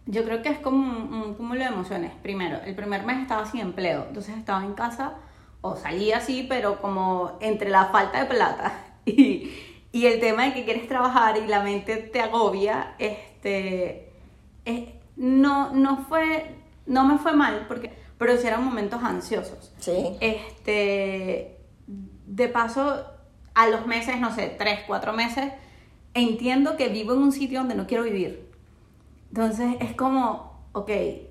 yo 0.06 0.24
creo 0.24 0.42
que 0.42 0.50
es 0.50 0.60
como 0.60 0.78
un, 0.78 1.14
un 1.14 1.34
cúmulo 1.36 1.60
de 1.60 1.68
emociones. 1.68 2.12
Primero, 2.22 2.60
el 2.66 2.76
primer 2.76 3.04
mes 3.06 3.20
estaba 3.20 3.46
sin 3.46 3.62
empleo, 3.62 4.06
entonces 4.08 4.38
estaba 4.38 4.64
en 4.64 4.74
casa 4.74 5.16
o 5.62 5.76
salía 5.76 6.18
así, 6.18 6.46
pero 6.48 6.82
como 6.82 7.38
entre 7.42 7.70
la 7.70 7.86
falta 7.86 8.20
de 8.20 8.26
plata 8.26 8.74
y, 9.06 9.52
y 9.92 10.06
el 10.06 10.20
tema 10.20 10.46
de 10.46 10.54
que 10.54 10.66
quieres 10.66 10.88
trabajar 10.88 11.38
y 11.38 11.48
la 11.48 11.62
mente 11.62 11.98
te 11.98 12.22
agobia, 12.22 12.96
este, 13.00 14.14
eh, 14.66 15.00
no, 15.16 15.74
no 15.74 16.06
fue, 16.08 16.56
no 16.86 17.06
me 17.06 17.18
fue 17.18 17.34
mal, 17.34 17.66
porque, 17.68 17.92
pero 18.18 18.38
sí 18.38 18.48
eran 18.48 18.64
momentos 18.64 19.04
ansiosos. 19.04 19.74
Sí. 19.80 20.16
Este, 20.22 21.58
de 21.88 22.48
paso, 22.48 23.04
a 23.56 23.68
los 23.68 23.88
meses, 23.88 24.20
no 24.20 24.34
sé, 24.34 24.56
tres, 24.58 24.82
cuatro 24.86 25.12
meses, 25.14 25.52
entiendo 26.14 26.78
que 26.78 26.90
vivo 26.90 27.14
en 27.14 27.20
un 27.20 27.32
sitio 27.32 27.60
donde 27.60 27.76
no 27.76 27.88
quiero 27.88 28.04
vivir. 28.04 28.49
Entonces 29.30 29.76
es 29.80 29.96
como, 29.96 30.66
ok, 30.74 30.90
eh, 30.90 31.28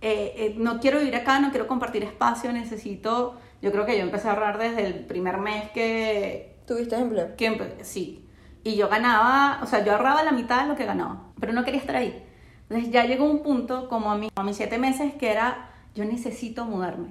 eh, 0.00 0.54
no 0.58 0.80
quiero 0.80 0.98
vivir 0.98 1.16
acá, 1.16 1.38
no 1.40 1.50
quiero 1.50 1.66
compartir 1.66 2.02
espacio, 2.04 2.52
necesito, 2.52 3.36
yo 3.60 3.70
creo 3.72 3.86
que 3.86 3.96
yo 3.96 4.02
empecé 4.02 4.28
a 4.28 4.32
ahorrar 4.32 4.58
desde 4.58 4.86
el 4.86 5.06
primer 5.06 5.38
mes 5.38 5.70
que, 5.70 6.56
¿Tuviste 6.66 6.96
empleo? 6.96 7.34
que 7.36 7.50
empe- 7.50 7.82
sí. 7.82 8.26
Y 8.64 8.76
yo 8.76 8.88
ganaba, 8.88 9.60
o 9.62 9.66
sea, 9.66 9.84
yo 9.84 9.92
ahorraba 9.92 10.22
la 10.22 10.32
mitad 10.32 10.62
de 10.62 10.68
lo 10.68 10.76
que 10.76 10.84
ganaba, 10.84 11.32
pero 11.40 11.52
no 11.52 11.64
quería 11.64 11.80
estar 11.80 11.96
ahí. 11.96 12.24
Entonces 12.68 12.90
ya 12.92 13.04
llegó 13.04 13.24
un 13.24 13.42
punto, 13.42 13.88
como 13.88 14.10
a, 14.10 14.16
mi, 14.16 14.28
a 14.34 14.42
mis 14.42 14.56
siete 14.56 14.78
meses, 14.78 15.14
que 15.14 15.30
era, 15.30 15.70
yo 15.94 16.04
necesito 16.04 16.64
mudarme. 16.64 17.08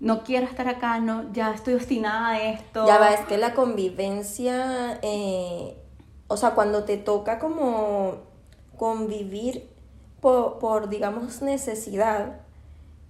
No 0.00 0.24
quiero 0.24 0.46
estar 0.46 0.68
acá, 0.68 0.98
no, 1.00 1.32
ya 1.32 1.52
estoy 1.54 1.74
obstinada 1.74 2.28
a 2.30 2.42
esto. 2.50 2.86
Ya 2.86 2.98
va, 2.98 3.12
es 3.12 3.20
que 3.20 3.38
la 3.38 3.54
convivencia, 3.54 4.98
eh, 5.02 5.76
o 6.28 6.36
sea, 6.36 6.50
cuando 6.50 6.84
te 6.84 6.96
toca 6.96 7.38
como 7.38 8.22
convivir 8.76 9.68
por, 10.20 10.58
por, 10.58 10.88
digamos, 10.88 11.42
necesidad, 11.42 12.40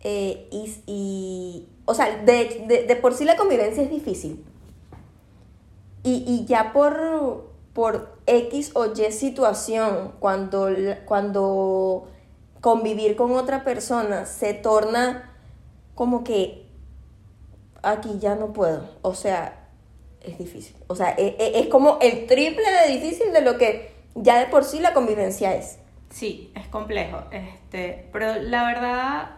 eh, 0.00 0.48
y, 0.50 0.74
y- 0.86 1.68
o 1.84 1.94
sea, 1.94 2.16
de, 2.24 2.64
de- 2.68 2.84
de 2.86 2.96
por 2.96 3.14
sí 3.14 3.24
la 3.24 3.36
convivencia 3.36 3.82
es 3.82 3.90
difícil. 3.90 4.44
Y, 6.02 6.24
y 6.26 6.44
ya 6.46 6.72
por, 6.72 7.50
por 7.72 8.16
X 8.26 8.72
o 8.74 8.86
Y 8.86 9.10
situación, 9.12 10.12
cuando, 10.20 10.68
cuando 11.04 12.08
convivir 12.60 13.16
con 13.16 13.32
otra 13.32 13.64
persona 13.64 14.26
se 14.26 14.54
torna 14.54 15.32
como 15.94 16.22
que 16.24 16.66
aquí 17.82 18.18
ya 18.20 18.34
no 18.34 18.52
puedo. 18.52 18.88
O 19.02 19.14
sea, 19.14 19.68
es 20.22 20.38
difícil. 20.38 20.76
O 20.88 20.94
sea, 20.96 21.10
e- 21.16 21.36
e- 21.38 21.60
es, 21.60 21.66
como 21.68 21.98
el 22.00 22.26
triple 22.26 22.64
de 22.86 22.92
difícil 22.92 23.32
de 23.32 23.40
lo 23.42 23.58
que 23.58 23.95
ya 24.16 24.38
de 24.38 24.46
por 24.46 24.64
sí 24.64 24.80
la 24.80 24.92
convivencia 24.92 25.54
es. 25.54 25.78
Sí, 26.10 26.52
es 26.54 26.66
complejo. 26.68 27.24
Este, 27.30 28.08
pero 28.12 28.34
la 28.40 28.64
verdad, 28.64 29.30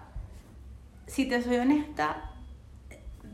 si 1.07 1.27
te 1.27 1.43
soy 1.43 1.57
honesta, 1.57 2.31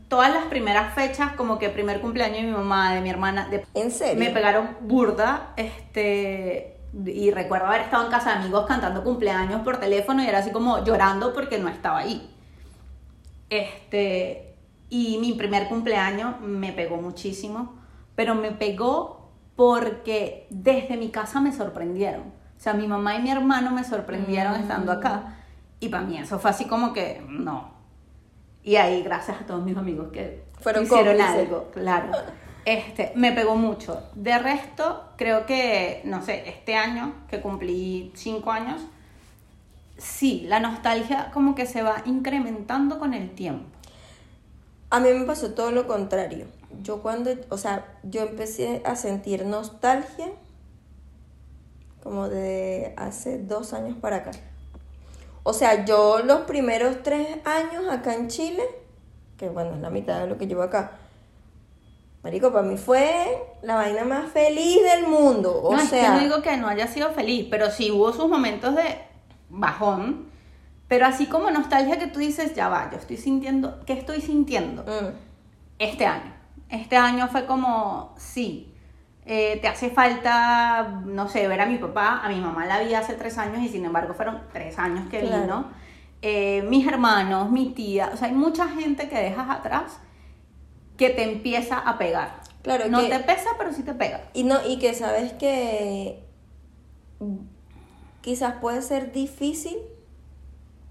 todas 0.07 0.33
las 0.33 0.45
primeras 0.45 0.93
fechas, 0.93 1.33
como 1.33 1.59
que 1.59 1.69
primer 1.69 2.01
cumpleaños 2.01 2.37
de 2.37 2.43
mi 2.43 2.51
mamá, 2.51 2.93
de 2.93 3.01
mi 3.01 3.09
hermana, 3.09 3.47
de 3.49 3.65
¿En 3.73 3.91
serio? 3.91 4.19
me 4.23 4.31
pegaron 4.31 4.77
burda, 4.81 5.53
este, 5.57 6.77
y 7.05 7.31
recuerdo 7.31 7.67
haber 7.67 7.81
estado 7.81 8.05
en 8.05 8.11
casa 8.11 8.31
de 8.31 8.39
amigos 8.39 8.65
cantando 8.67 9.03
cumpleaños 9.03 9.61
por 9.61 9.79
teléfono 9.79 10.23
y 10.23 10.27
era 10.27 10.39
así 10.39 10.51
como 10.51 10.83
llorando 10.83 11.33
porque 11.33 11.57
no 11.57 11.69
estaba 11.69 11.99
ahí. 11.99 12.31
Este, 13.49 14.55
y 14.89 15.17
mi 15.19 15.33
primer 15.33 15.67
cumpleaños 15.67 16.39
me 16.41 16.71
pegó 16.71 16.97
muchísimo, 16.97 17.75
pero 18.15 18.35
me 18.35 18.51
pegó 18.51 19.24
porque 19.55 20.47
desde 20.49 20.97
mi 20.97 21.09
casa 21.09 21.39
me 21.39 21.51
sorprendieron. 21.51 22.23
O 22.57 22.59
sea, 22.59 22.73
mi 22.73 22.87
mamá 22.87 23.15
y 23.15 23.21
mi 23.21 23.31
hermano 23.31 23.71
me 23.71 23.83
sorprendieron 23.83 24.55
estando 24.55 24.91
acá. 24.91 25.37
Y 25.79 25.89
para 25.89 26.03
mí 26.03 26.17
eso 26.17 26.39
fue 26.39 26.51
así 26.51 26.65
como 26.65 26.93
que, 26.93 27.23
no. 27.27 27.73
Y 28.63 28.77
ahí, 28.77 29.03
gracias 29.03 29.41
a 29.41 29.45
todos 29.45 29.63
mis 29.63 29.77
amigos 29.77 30.09
que 30.11 30.43
Fueron 30.59 30.83
hicieron 30.83 31.17
cómplices. 31.17 31.35
algo, 31.35 31.71
claro. 31.71 32.11
Este, 32.65 33.11
me 33.15 33.31
pegó 33.31 33.55
mucho. 33.55 34.01
De 34.15 34.39
resto, 34.39 35.11
creo 35.17 35.45
que, 35.45 36.01
no 36.03 36.23
sé, 36.23 36.49
este 36.49 36.75
año, 36.75 37.13
que 37.29 37.39
cumplí 37.39 38.11
cinco 38.15 38.51
años, 38.51 38.81
sí, 39.97 40.45
la 40.47 40.59
nostalgia 40.59 41.29
como 41.31 41.53
que 41.53 41.67
se 41.67 41.83
va 41.83 42.01
incrementando 42.05 42.97
con 42.97 43.13
el 43.13 43.29
tiempo. 43.29 43.65
A 44.89 44.99
mí 44.99 45.09
me 45.09 45.25
pasó 45.25 45.53
todo 45.53 45.69
lo 45.71 45.85
contrario. 45.85 46.47
Yo 46.81 47.01
cuando, 47.01 47.31
o 47.49 47.57
sea, 47.57 47.99
yo 48.03 48.21
empecé 48.21 48.81
a 48.85 48.95
sentir 48.95 49.45
nostalgia 49.45 50.27
como 52.03 52.29
de 52.29 52.93
hace 52.97 53.39
dos 53.39 53.73
años 53.73 53.97
para 53.99 54.17
acá. 54.17 54.31
O 55.43 55.53
sea, 55.53 55.85
yo 55.85 56.19
los 56.19 56.41
primeros 56.41 57.03
tres 57.03 57.37
años 57.45 57.85
acá 57.89 58.13
en 58.13 58.27
Chile, 58.27 58.63
que 59.37 59.49
bueno, 59.49 59.75
es 59.75 59.81
la 59.81 59.89
mitad 59.89 60.19
de 60.21 60.27
lo 60.27 60.37
que 60.37 60.47
llevo 60.47 60.61
acá, 60.63 60.91
Marico, 62.23 62.51
para 62.51 62.67
mí 62.67 62.75
fue 62.77 63.37
la 63.61 63.75
vaina 63.75 64.03
más 64.03 64.31
feliz 64.31 64.81
del 64.83 65.05
mundo. 65.05 65.61
O 65.61 65.73
no, 65.75 65.79
es 65.79 65.89
sea, 65.89 66.01
que 66.01 66.09
no 66.09 66.19
digo 66.19 66.41
que 66.41 66.57
no 66.57 66.67
haya 66.67 66.87
sido 66.87 67.11
feliz, 67.11 67.47
pero 67.51 67.69
sí 67.69 67.91
hubo 67.91 68.11
sus 68.13 68.27
momentos 68.27 68.75
de 68.75 68.97
bajón. 69.49 70.25
Pero 70.87 71.05
así 71.05 71.27
como 71.27 71.51
nostalgia 71.51 71.99
que 71.99 72.07
tú 72.07 72.19
dices, 72.19 72.55
ya 72.55 72.67
va, 72.67 72.89
yo 72.91 72.97
estoy 72.97 73.17
sintiendo, 73.17 73.79
¿qué 73.85 73.93
estoy 73.93 74.21
sintiendo? 74.21 74.83
mm, 74.83 75.13
Este 75.77 76.07
año. 76.07 76.34
Este 76.69 76.97
año 76.97 77.27
fue 77.27 77.45
como, 77.45 78.13
sí, 78.17 78.73
eh, 79.25 79.59
te 79.61 79.67
hace 79.67 79.89
falta, 79.89 81.01
no 81.05 81.27
sé, 81.27 81.47
ver 81.47 81.61
a 81.61 81.65
mi 81.65 81.77
papá. 81.77 82.21
A 82.23 82.29
mi 82.29 82.39
mamá 82.41 82.65
la 82.65 82.79
vi 82.81 82.93
hace 82.93 83.13
tres 83.13 83.37
años 83.37 83.61
y 83.61 83.69
sin 83.69 83.85
embargo 83.85 84.13
fueron 84.13 84.41
tres 84.51 84.77
años 84.79 85.07
que 85.09 85.19
Claro. 85.21 85.41
vino. 85.41 85.65
Eh, 86.21 86.63
mis 86.63 86.87
hermanos, 86.87 87.51
mi 87.51 87.69
tía, 87.73 88.09
o 88.13 88.17
sea, 88.17 88.27
hay 88.29 88.33
mucha 88.33 88.67
gente 88.69 89.07
que 89.09 89.15
dejas 89.17 89.49
atrás 89.49 89.99
que 90.97 91.09
te 91.11 91.23
empieza 91.23 91.77
a 91.77 91.97
pegar. 91.97 92.41
Claro 92.63 92.87
no 92.89 92.99
que- 93.01 93.09
te 93.09 93.19
pesa, 93.19 93.49
pero 93.59 93.71
sí 93.73 93.83
te 93.83 93.93
pega. 93.93 94.21
Y 94.33 94.43
no, 94.43 94.65
y 94.65 94.79
que 94.79 94.93
sabes 94.95 95.33
que 95.33 96.23
quizás 98.21 98.55
puede 98.55 98.81
ser 98.81 99.11
difícil 99.11 99.77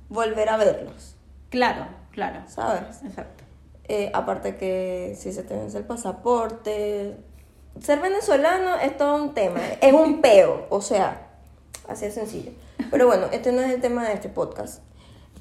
volver 0.09 0.49
a 0.49 0.57
verlos, 0.57 1.17
Claro, 1.51 1.87
claro. 2.13 2.41
¿sabes? 2.47 3.03
Exacto. 3.05 3.44
Eh, 3.89 4.11
aparte 4.15 4.57
que 4.57 5.15
si 5.19 5.33
se 5.33 5.43
te 5.43 5.55
vence 5.55 5.77
el 5.79 5.85
pasaporte, 5.85 7.17
ser 7.81 8.01
venezolano 8.01 8.77
es 8.77 8.97
todo 8.97 9.17
un 9.23 9.35
tema, 9.35 9.61
es 9.81 9.93
un 9.93 10.21
peo, 10.23 10.67
o 10.71 10.81
sea, 10.81 11.29
así 11.89 12.07
de 12.07 12.11
sencillo. 12.13 12.53
Pero 12.91 13.07
bueno, 13.07 13.27
este 13.33 13.53
no 13.53 13.61
es 13.61 13.71
el 13.73 13.81
tema 13.81 14.07
de 14.09 14.15
este 14.15 14.29
podcast. 14.29 14.83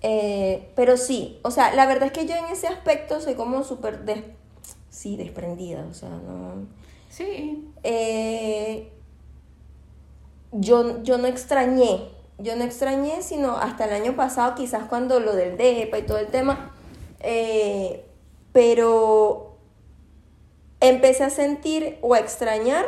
Eh, 0.02 0.70
pero 0.76 0.98
sí, 0.98 1.40
o 1.44 1.52
sea, 1.52 1.74
la 1.74 1.86
verdad 1.86 2.08
es 2.08 2.12
que 2.12 2.26
yo 2.26 2.36
en 2.36 2.46
ese 2.46 2.68
aspecto 2.68 3.22
soy 3.22 3.36
como 3.36 3.64
súper, 3.64 4.04
des- 4.04 4.24
sí, 4.90 5.16
desprendida, 5.16 5.86
o 5.90 5.94
sea, 5.94 6.10
no... 6.10 6.68
Sí, 7.10 7.72
Eh, 7.84 8.92
yo, 10.52 11.02
yo 11.04 11.18
no 11.18 11.28
extrañé, 11.28 12.10
yo 12.38 12.56
no 12.56 12.64
extrañé, 12.64 13.22
sino 13.22 13.56
hasta 13.58 13.86
el 13.86 13.94
año 13.94 14.16
pasado, 14.16 14.56
quizás 14.56 14.88
cuando 14.90 15.20
lo 15.20 15.34
del 15.36 15.58
DEPA 15.58 16.00
y 16.00 16.04
todo 16.04 16.18
el 16.18 16.28
tema, 16.28 16.72
eh, 17.22 18.06
pero 18.54 19.58
empecé 20.80 21.24
a 21.24 21.30
sentir 21.30 21.98
o 22.02 22.14
a 22.14 22.20
extrañar 22.20 22.86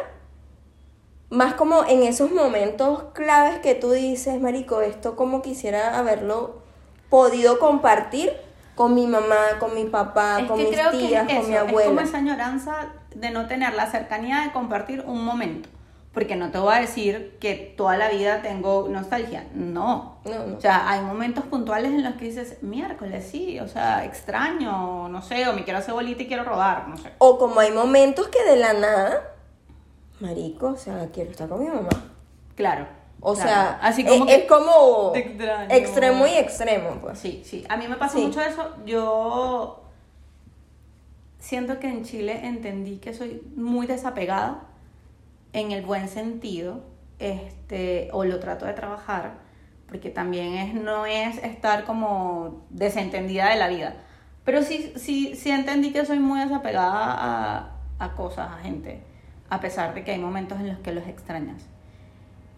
más 1.30 1.56
como 1.56 1.84
en 1.86 2.04
esos 2.04 2.32
momentos 2.32 3.06
claves 3.14 3.60
que 3.60 3.76
tú 3.76 3.92
dices, 3.92 4.40
Marico, 4.40 4.82
esto 4.82 5.16
como 5.16 5.42
quisiera 5.42 5.98
haberlo 5.98 6.62
podido 7.10 7.60
compartir 7.60 8.32
con 8.76 8.94
mi 8.94 9.08
mamá, 9.08 9.58
con 9.60 9.74
mi 9.74 9.86
papá, 9.86 10.42
es 10.42 10.48
con 10.48 10.60
mis 10.60 10.70
creo 10.70 10.92
que 10.92 10.98
tías, 10.98 11.28
es 11.30 11.38
con 11.38 11.50
mi 11.50 11.56
eso, 11.56 11.66
es 11.66 11.70
abuela. 11.70 11.90
como 11.90 12.02
esa 12.02 12.18
añoranza 12.18 12.94
de 13.16 13.32
no 13.32 13.48
tener 13.48 13.74
la 13.74 13.90
cercanía 13.90 14.42
de 14.42 14.52
compartir 14.52 15.04
un 15.08 15.24
momento. 15.24 15.70
Porque 16.16 16.36
no 16.38 16.50
te 16.50 16.58
voy 16.58 16.74
a 16.74 16.80
decir 16.80 17.38
que 17.42 17.74
toda 17.78 17.98
la 17.98 18.10
vida 18.10 18.42
tengo 18.42 18.88
nostalgia, 18.90 19.46
no. 19.54 20.20
No, 20.26 20.46
no. 20.48 20.58
O 20.58 20.62
sea, 20.62 20.90
hay 20.90 21.02
momentos 21.02 21.44
puntuales 21.46 21.92
en 21.92 22.04
los 22.04 22.16
que 22.16 22.26
dices, 22.26 22.64
miércoles, 22.64 23.28
sí, 23.30 23.60
o 23.60 23.68
sea, 23.68 24.06
extraño, 24.06 25.10
no 25.10 25.22
sé, 25.22 25.48
o 25.48 25.54
me 25.54 25.64
quiero 25.66 25.80
hacer 25.80 25.94
bolita 25.94 26.24
y 26.24 26.28
quiero 26.28 26.46
rodar, 26.46 26.88
no 26.88 26.96
sé. 26.98 27.12
O 27.20 27.38
como 27.38 27.60
hay 27.60 27.72
momentos 27.72 28.30
que 28.30 28.44
de 28.50 28.56
la 28.56 28.72
nada, 28.74 29.34
marico, 30.22 30.68
o 30.70 30.78
sea, 30.78 31.10
quiero 31.14 31.32
estar 31.32 31.50
con 31.50 31.60
mi 31.60 31.68
mamá. 31.68 31.90
Claro. 32.56 32.88
O 33.20 33.34
claro. 33.34 33.50
sea, 33.50 33.80
así 33.82 34.06
como 34.06 34.24
es, 34.26 34.32
que- 34.32 34.42
es 34.44 34.48
como 34.50 35.14
extremo 35.70 36.26
y 36.28 36.32
extremo, 36.38 36.92
pues. 37.02 37.20
Sí, 37.20 37.42
sí. 37.46 37.66
A 37.68 37.76
mí 37.76 37.88
me 37.90 37.98
pasa 37.98 38.18
Sí. 38.18 38.26
mucho 38.26 38.40
eso. 38.40 38.74
Yo 38.86 39.84
siento 41.40 41.80
que 41.80 41.88
en 41.90 42.04
Chile 42.06 42.40
entendí 42.44 42.98
que 42.98 43.14
soy 43.14 43.42
muy 43.56 43.86
desapegada 43.86 44.62
en 45.56 45.72
el 45.72 45.84
buen 45.84 46.10
sentido, 46.10 46.84
este, 47.18 48.10
o 48.12 48.26
lo 48.26 48.40
trato 48.42 48.66
de 48.66 48.74
trabajar, 48.74 49.38
porque 49.88 50.10
también 50.10 50.56
es, 50.56 50.74
no 50.74 51.06
es 51.06 51.38
estar 51.38 51.86
como 51.86 52.66
desentendida 52.70 53.50
de 53.50 53.56
la 53.56 53.70
vida. 53.70 53.96
Pero 54.44 54.62
sí, 54.64 54.92
sí, 54.98 55.34
sí 55.36 55.50
entendí 55.52 55.94
que 55.94 56.06
soy 56.06 56.20
muy 56.20 56.42
desapegada 56.42 57.16
a, 57.18 57.72
a 58.00 58.12
cosas, 58.16 58.52
a 58.52 58.58
gente, 58.58 59.02
a 59.50 59.62
pesar 59.62 59.94
de 59.94 60.04
que 60.04 60.12
hay 60.12 60.20
momentos 60.20 60.60
en 60.60 60.68
los 60.68 60.80
que 60.80 60.92
los 60.92 61.08
extrañas. 61.08 61.64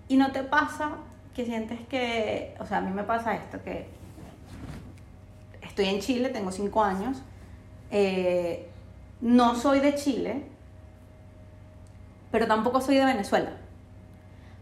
Y 0.07 0.17
no 0.17 0.31
te 0.31 0.41
pasa 0.41 0.93
que 1.35 1.45
sientes 1.45 1.79
que, 1.87 2.55
o 2.59 2.65
sea, 2.65 2.79
a 2.79 2.81
mí 2.81 2.89
me 2.89 3.03
pasa 3.03 3.35
esto, 3.35 3.63
que 3.63 3.85
estoy 5.61 5.85
en 5.85 5.99
Chile, 5.99 6.29
tengo 6.29 6.51
cinco 6.51 6.83
años, 6.83 7.21
eh, 7.91 8.67
no 9.21 9.53
soy 9.53 9.81
de 9.81 9.93
Chile, 9.93 10.56
pero 12.31 12.47
tampoco 12.47 12.81
soy 12.81 12.97
de 12.97 13.05
Venezuela. 13.05 13.51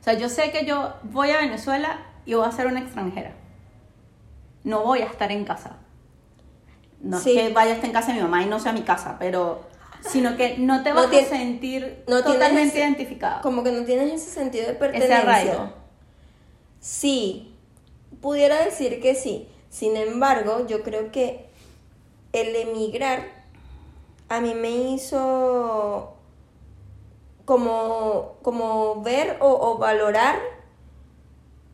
O 0.02 0.04
sea, 0.04 0.14
yo 0.14 0.30
sé 0.30 0.52
que 0.52 0.66
yo 0.66 0.94
voy 1.04 1.32
a 1.32 1.38
Venezuela 1.38 2.00
y 2.26 2.34
voy 2.36 2.46
a 2.48 2.52
ser 2.52 2.68
una 2.68 2.80
extranjera. 2.80 3.32
No 4.64 4.84
voy 4.84 5.02
a 5.02 5.06
estar 5.06 5.32
en 5.32 5.46
casa. 5.46 5.78
No 7.02 7.20
Sí. 7.20 7.38
es 7.38 7.48
que 7.48 7.54
vaya 7.54 7.72
a 7.72 7.74
estar 7.76 7.86
en 7.88 7.94
casa 7.94 8.08
de 8.10 8.16
mi 8.16 8.22
mamá 8.22 8.42
y 8.44 8.46
no 8.48 8.60
sea 8.60 8.72
mi 8.74 8.82
casa, 8.84 9.18
pero 9.20 9.62
sino 10.02 10.38
que 10.38 10.58
no 10.60 10.84
te 10.84 10.90
No 10.92 10.96
vas 11.08 11.08
a 11.14 11.26
sentir 11.26 12.04
no 12.08 12.24
totalmente 12.24 12.70
ese- 12.70 12.80
identificada. 12.80 13.42
Como 13.42 13.64
que 13.64 13.72
no 13.72 13.84
tienes 13.86 14.12
ese 14.14 14.30
sentido 14.32 14.66
de 14.66 14.72
Ese 14.72 14.80
pertenencia. 14.80 15.18
arraigo. 15.20 15.74
Sí, 16.80 17.56
pudiera 18.22 18.64
decir 18.64 19.02
que 19.02 19.16
sí. 19.16 19.48
Sin 19.70 19.96
embargo, 19.98 20.66
yo 20.68 20.84
creo 20.84 21.12
que 21.12 21.48
el 22.34 22.56
emigrar 22.56 23.28
a 24.30 24.40
mí 24.42 24.54
me 24.54 24.70
hizo 24.72 26.15
como, 27.46 28.38
como 28.42 29.02
ver 29.04 29.38
o, 29.42 29.48
o 29.50 29.78
valorar 29.78 30.38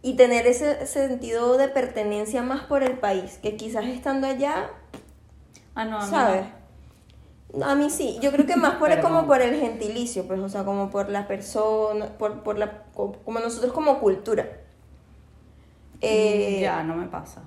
y 0.04 0.16
tener 0.16 0.48
ese 0.48 0.86
sentido 0.88 1.58
de 1.58 1.68
pertenencia 1.68 2.42
más 2.42 2.64
por 2.64 2.84
el 2.84 2.98
país, 2.98 3.38
que 3.42 3.56
quizás 3.56 3.86
estando 3.86 4.28
allá, 4.28 4.72
Ah, 5.76 5.86
no, 5.86 5.98
a 5.98 6.08
¿sabes? 6.08 6.46
no. 7.56 7.66
A 7.66 7.76
mí 7.76 7.90
sí, 7.90 8.18
yo 8.22 8.32
creo 8.32 8.46
que 8.46 8.56
más 8.56 8.76
por 8.76 8.90
Pero 8.90 9.02
como 9.04 9.28
por 9.28 9.42
el 9.42 9.60
gentilicio, 9.60 10.26
pues, 10.28 10.40
o 10.40 10.50
sea, 10.50 10.64
como 10.66 10.90
por 10.90 11.10
la 11.10 11.28
persona, 11.28 12.08
por, 12.18 12.44
por 12.44 12.58
la, 12.58 12.84
co- 12.94 13.14
como 13.26 13.40
nosotros 13.40 13.74
como 13.74 14.00
cultura. 14.00 14.48
Eh, 16.02 16.60
ya, 16.62 16.84
no 16.84 16.96
me 16.96 17.08
pasa. 17.08 17.44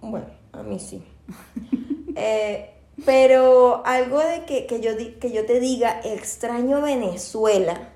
Bueno, 0.00 0.26
a 0.52 0.62
mí 0.62 0.78
sí. 0.78 1.02
Eh, 2.14 2.75
pero 3.04 3.82
algo 3.84 4.20
de 4.20 4.44
que, 4.44 4.66
que 4.66 4.80
yo, 4.80 4.92
que 5.20 5.32
yo 5.32 5.44
te 5.44 5.60
diga, 5.60 6.00
extraño 6.02 6.80
Venezuela, 6.80 7.90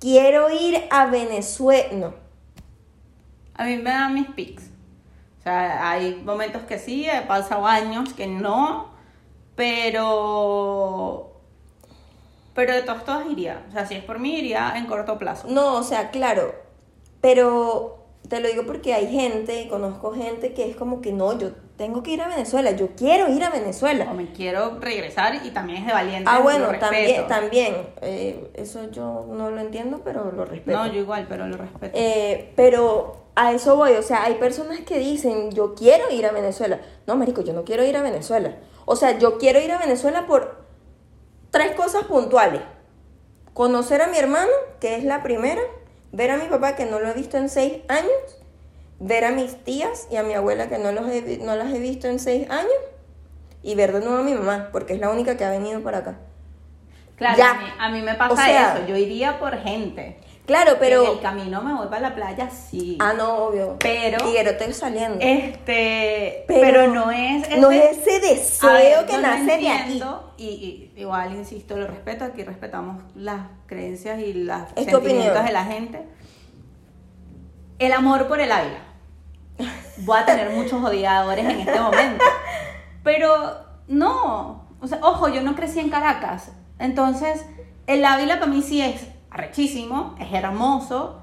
quiero 0.00 0.50
ir 0.50 0.82
a 0.90 1.06
Venezuela, 1.06 1.88
no. 1.92 2.14
A 3.54 3.64
mí 3.64 3.76
me 3.76 3.90
dan 3.90 4.14
mis 4.14 4.28
pics. 4.28 4.64
O 5.40 5.42
sea, 5.42 5.90
hay 5.90 6.14
momentos 6.24 6.62
que 6.62 6.78
sí, 6.78 7.08
he 7.08 7.22
pasado 7.22 7.66
años 7.66 8.12
que 8.14 8.26
no, 8.26 8.90
pero... 9.56 11.32
Pero 12.54 12.74
de 12.74 12.82
todos 12.82 13.04
todos 13.04 13.30
iría. 13.30 13.64
O 13.68 13.72
sea, 13.72 13.86
si 13.86 13.94
es 13.94 14.02
por 14.02 14.18
mí, 14.18 14.38
iría 14.38 14.74
en 14.76 14.86
corto 14.86 15.18
plazo. 15.18 15.46
No, 15.48 15.76
o 15.76 15.82
sea, 15.84 16.10
claro, 16.10 16.54
pero 17.20 18.04
te 18.28 18.40
lo 18.40 18.48
digo 18.48 18.64
porque 18.66 18.94
hay 18.94 19.08
gente, 19.08 19.68
conozco 19.68 20.12
gente 20.12 20.54
que 20.54 20.68
es 20.68 20.76
como 20.76 21.00
que 21.00 21.12
no, 21.12 21.38
yo 21.38 21.52
tengo 21.78 22.02
que 22.02 22.10
ir 22.10 22.20
a 22.20 22.28
Venezuela, 22.28 22.72
yo 22.72 22.88
quiero 22.96 23.32
ir 23.32 23.42
a 23.44 23.50
Venezuela. 23.50 24.08
O 24.10 24.14
me 24.14 24.32
quiero 24.32 24.80
regresar 24.80 25.46
y 25.46 25.50
también 25.50 25.78
es 25.78 25.86
de 25.86 25.92
valiente. 25.92 26.28
Ah, 26.30 26.40
bueno, 26.40 26.66
también, 26.78 27.26
también, 27.28 27.74
eh, 28.02 28.50
eso 28.54 28.90
yo 28.90 29.26
no 29.30 29.50
lo 29.50 29.60
entiendo, 29.60 30.02
pero 30.04 30.32
lo 30.32 30.44
respeto. 30.44 30.76
No, 30.76 30.86
yo 30.88 31.00
igual, 31.00 31.26
pero 31.28 31.46
lo 31.46 31.56
respeto. 31.56 31.96
Eh, 31.96 32.52
pero 32.56 33.28
a 33.36 33.52
eso 33.52 33.76
voy, 33.76 33.92
o 33.92 34.02
sea, 34.02 34.24
hay 34.24 34.34
personas 34.34 34.80
que 34.80 34.98
dicen, 34.98 35.52
yo 35.52 35.76
quiero 35.76 36.10
ir 36.10 36.26
a 36.26 36.32
Venezuela. 36.32 36.80
No, 37.06 37.14
marico, 37.14 37.42
yo 37.42 37.52
no 37.52 37.64
quiero 37.64 37.84
ir 37.84 37.96
a 37.96 38.02
Venezuela. 38.02 38.56
O 38.84 38.96
sea, 38.96 39.16
yo 39.16 39.38
quiero 39.38 39.60
ir 39.60 39.70
a 39.70 39.78
Venezuela 39.78 40.26
por 40.26 40.64
tres 41.52 41.76
cosas 41.76 42.04
puntuales. 42.04 42.62
Conocer 43.54 44.02
a 44.02 44.08
mi 44.08 44.18
hermano, 44.18 44.50
que 44.80 44.96
es 44.96 45.04
la 45.04 45.22
primera. 45.22 45.62
Ver 46.10 46.32
a 46.32 46.38
mi 46.38 46.46
papá, 46.46 46.74
que 46.74 46.86
no 46.86 46.98
lo 46.98 47.08
he 47.08 47.14
visto 47.14 47.36
en 47.36 47.48
seis 47.48 47.82
años. 47.86 48.37
Ver 49.00 49.24
a 49.24 49.30
mis 49.30 49.56
tías 49.64 50.08
y 50.10 50.16
a 50.16 50.22
mi 50.22 50.34
abuela, 50.34 50.68
que 50.68 50.78
no, 50.78 50.90
los 50.92 51.08
he 51.08 51.38
no 51.38 51.54
las 51.56 51.72
he 51.72 51.78
visto 51.78 52.08
en 52.08 52.18
seis 52.18 52.48
años. 52.50 52.72
Y 53.62 53.74
ver 53.74 53.92
de 53.92 54.00
nuevo 54.00 54.18
a 54.18 54.22
mi 54.22 54.34
mamá, 54.34 54.68
porque 54.72 54.94
es 54.94 55.00
la 55.00 55.10
única 55.10 55.36
que 55.36 55.44
ha 55.44 55.50
venido 55.50 55.80
para 55.82 55.98
acá. 55.98 56.18
claro, 57.16 57.36
ya. 57.38 57.50
A, 57.50 57.54
mí, 57.54 57.66
a 57.78 57.88
mí 57.90 58.02
me 58.02 58.14
pasa 58.14 58.32
O 58.34 58.36
sea- 58.36 58.76
eso. 58.78 58.86
Yo 58.86 58.96
iría 58.96 59.38
por 59.38 59.56
gente. 59.58 60.18
Claro, 60.46 60.76
pero... 60.80 61.04
En 61.04 61.10
el 61.10 61.20
camino 61.20 61.60
me 61.60 61.74
voy 61.74 61.88
para 61.88 62.00
la 62.08 62.14
playa, 62.14 62.48
sí. 62.48 62.96
Ah, 63.00 63.12
no, 63.12 63.34
obvio. 63.48 63.76
Pero- 63.80 64.16
Tiguerote 64.24 64.72
saliendo. 64.72 65.18
Este, 65.20 66.44
Pero 66.48 66.60
pero, 66.60 66.86
no 66.94 67.10
es 67.10 67.46
ese, 67.46 67.60
no 67.60 67.70
es 67.70 67.98
ese 67.98 68.18
deseo 68.20 68.70
ver, 68.72 69.06
que 69.06 69.18
nace 69.18 69.58
de 69.58 69.68
aquí. 69.68 70.02
Y, 70.38 70.46
y 70.96 71.00
igual, 71.02 71.34
insisto, 71.34 71.76
lo 71.76 71.86
respeto, 71.86 72.24
aquí 72.24 72.44
respetamos 72.44 73.02
las 73.14 73.42
creencias 73.66 74.18
y 74.20 74.32
tu 74.32 74.38
sentimientos 74.74 74.94
opinión. 74.94 75.44
de 75.44 75.52
la 75.52 75.64
gente. 75.66 76.06
El 77.78 77.92
amor 77.92 78.26
por 78.26 78.40
el 78.40 78.50
Ávila. 78.50 78.84
Voy 79.98 80.18
a 80.18 80.24
tener 80.24 80.50
muchos 80.50 80.82
odiadores 80.82 81.44
en 81.44 81.60
este 81.60 81.80
momento. 81.80 82.24
Pero 83.02 83.56
no, 83.88 84.68
o 84.80 84.86
sea, 84.86 84.98
ojo, 85.02 85.28
yo 85.28 85.42
no 85.42 85.54
crecí 85.54 85.80
en 85.80 85.90
Caracas. 85.90 86.52
Entonces, 86.78 87.44
el 87.86 88.04
Ávila 88.04 88.38
para 88.38 88.50
mí 88.50 88.62
sí 88.62 88.80
es 88.80 89.06
arrechísimo, 89.30 90.14
es 90.20 90.32
hermoso, 90.32 91.20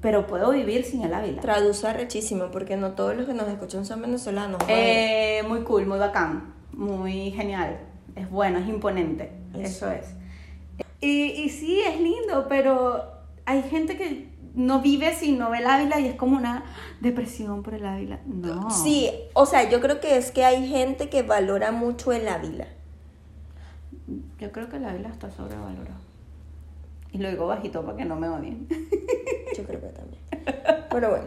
pero 0.00 0.26
puedo 0.26 0.50
vivir 0.50 0.84
sin 0.84 1.02
el 1.02 1.12
Ávila. 1.12 1.40
Traduce 1.40 1.86
arrechísimo, 1.86 2.50
porque 2.50 2.76
no 2.76 2.92
todos 2.92 3.16
los 3.16 3.26
que 3.26 3.34
nos 3.34 3.48
escuchan 3.48 3.84
son 3.84 4.00
venezolanos. 4.00 4.62
Eh, 4.68 5.42
muy 5.46 5.62
cool, 5.62 5.86
muy 5.86 5.98
bacán, 5.98 6.54
muy 6.72 7.30
genial. 7.32 7.78
Es 8.14 8.30
bueno, 8.30 8.58
es 8.58 8.68
imponente. 8.68 9.32
Eso. 9.54 9.88
Eso 9.88 9.90
es. 9.90 10.14
Y, 11.00 11.42
y 11.42 11.48
sí, 11.50 11.80
es 11.80 12.00
lindo, 12.00 12.46
pero 12.48 13.04
hay 13.44 13.62
gente 13.62 13.96
que 13.96 14.27
no 14.54 14.80
vive 14.80 15.14
sin 15.14 15.38
no 15.38 15.50
ve 15.50 15.58
el 15.58 15.66
Ávila 15.66 16.00
y 16.00 16.06
es 16.06 16.14
como 16.16 16.36
una 16.36 16.64
depresión 17.00 17.62
por 17.62 17.74
el 17.74 17.86
Ávila. 17.86 18.20
No. 18.26 18.70
Sí, 18.70 19.10
o 19.34 19.46
sea, 19.46 19.68
yo 19.68 19.80
creo 19.80 20.00
que 20.00 20.16
es 20.16 20.30
que 20.30 20.44
hay 20.44 20.68
gente 20.68 21.08
que 21.08 21.22
valora 21.22 21.72
mucho 21.72 22.12
el 22.12 22.26
Ávila. 22.28 22.66
Yo 24.38 24.52
creo 24.52 24.68
que 24.68 24.76
el 24.76 24.84
Ávila 24.84 25.08
está 25.08 25.30
sobrevalorado. 25.30 25.98
Y 27.12 27.18
lo 27.18 27.30
digo 27.30 27.46
bajito 27.46 27.82
para 27.84 27.96
que 27.96 28.04
no 28.04 28.16
me 28.16 28.28
odien. 28.28 28.66
Yo 29.56 29.64
creo 29.64 29.80
que 29.80 29.88
también. 29.88 30.22
Pero 30.90 31.10
bueno. 31.10 31.26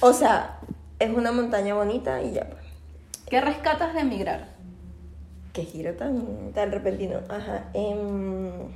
O 0.00 0.12
sea, 0.12 0.60
es 0.98 1.10
una 1.10 1.32
montaña 1.32 1.74
bonita 1.74 2.22
y 2.22 2.32
ya. 2.32 2.48
pues. 2.48 2.62
¿Qué 3.28 3.40
rescatas 3.40 3.94
de 3.94 4.00
emigrar? 4.00 4.48
Qué 5.52 5.64
giro 5.64 5.94
tan, 5.94 6.52
tan 6.52 6.70
repentino. 6.70 7.20
Ajá. 7.28 7.70
em, 7.74 8.68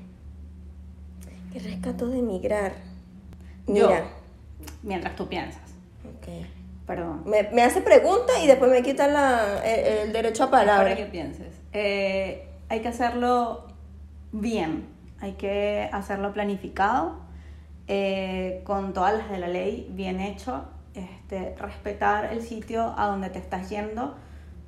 ¿Qué 1.52 1.58
rescato 1.60 2.08
de 2.08 2.18
emigrar? 2.18 2.72
Yo. 3.66 3.88
Mira. 3.88 4.04
Mientras 4.82 5.16
tú 5.16 5.28
piensas. 5.28 5.62
ok. 6.04 6.46
Perdón. 6.86 7.22
Me, 7.24 7.44
me 7.52 7.62
hace 7.62 7.80
pregunta 7.80 8.38
y 8.42 8.46
después 8.46 8.70
me 8.70 8.82
quita 8.82 9.06
la, 9.08 9.64
el, 9.64 10.08
el 10.08 10.12
derecho 10.12 10.44
a 10.44 10.50
palabra. 10.50 10.84
Para 10.84 10.96
que 10.96 11.06
pienses. 11.06 11.54
Eh, 11.72 12.46
hay 12.68 12.80
que 12.80 12.88
hacerlo 12.88 13.66
bien, 14.32 14.86
hay 15.20 15.32
que 15.32 15.88
hacerlo 15.92 16.32
planificado, 16.34 17.16
eh, 17.88 18.60
con 18.64 18.92
todas 18.92 19.16
las 19.16 19.30
de 19.30 19.38
la 19.38 19.48
ley, 19.48 19.88
bien 19.92 20.20
hecho, 20.20 20.64
este, 20.94 21.54
respetar 21.56 22.32
el 22.32 22.42
sitio 22.42 22.94
a 22.98 23.06
donde 23.06 23.30
te 23.30 23.38
estás 23.38 23.70
yendo, 23.70 24.14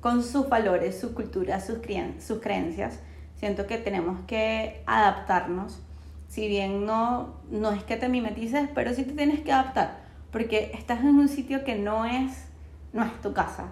con 0.01 0.23
sus 0.23 0.49
valores, 0.49 0.99
su 0.99 1.13
cultura, 1.13 1.59
sus, 1.59 1.79
creen- 1.79 2.19
sus 2.19 2.39
creencias. 2.41 2.99
Siento 3.35 3.67
que 3.67 3.77
tenemos 3.77 4.19
que 4.25 4.81
adaptarnos. 4.87 5.81
Si 6.27 6.47
bien 6.47 6.85
no, 6.85 7.35
no 7.49 7.71
es 7.71 7.83
que 7.83 7.97
te 7.97 8.09
mimetices, 8.09 8.69
pero 8.75 8.93
sí 8.93 9.03
te 9.03 9.13
tienes 9.13 9.41
que 9.41 9.51
adaptar, 9.51 9.99
porque 10.31 10.71
estás 10.73 10.99
en 11.01 11.15
un 11.15 11.29
sitio 11.29 11.63
que 11.63 11.75
no 11.75 12.05
es, 12.05 12.47
no 12.93 13.03
es 13.03 13.21
tu 13.21 13.33
casa. 13.33 13.71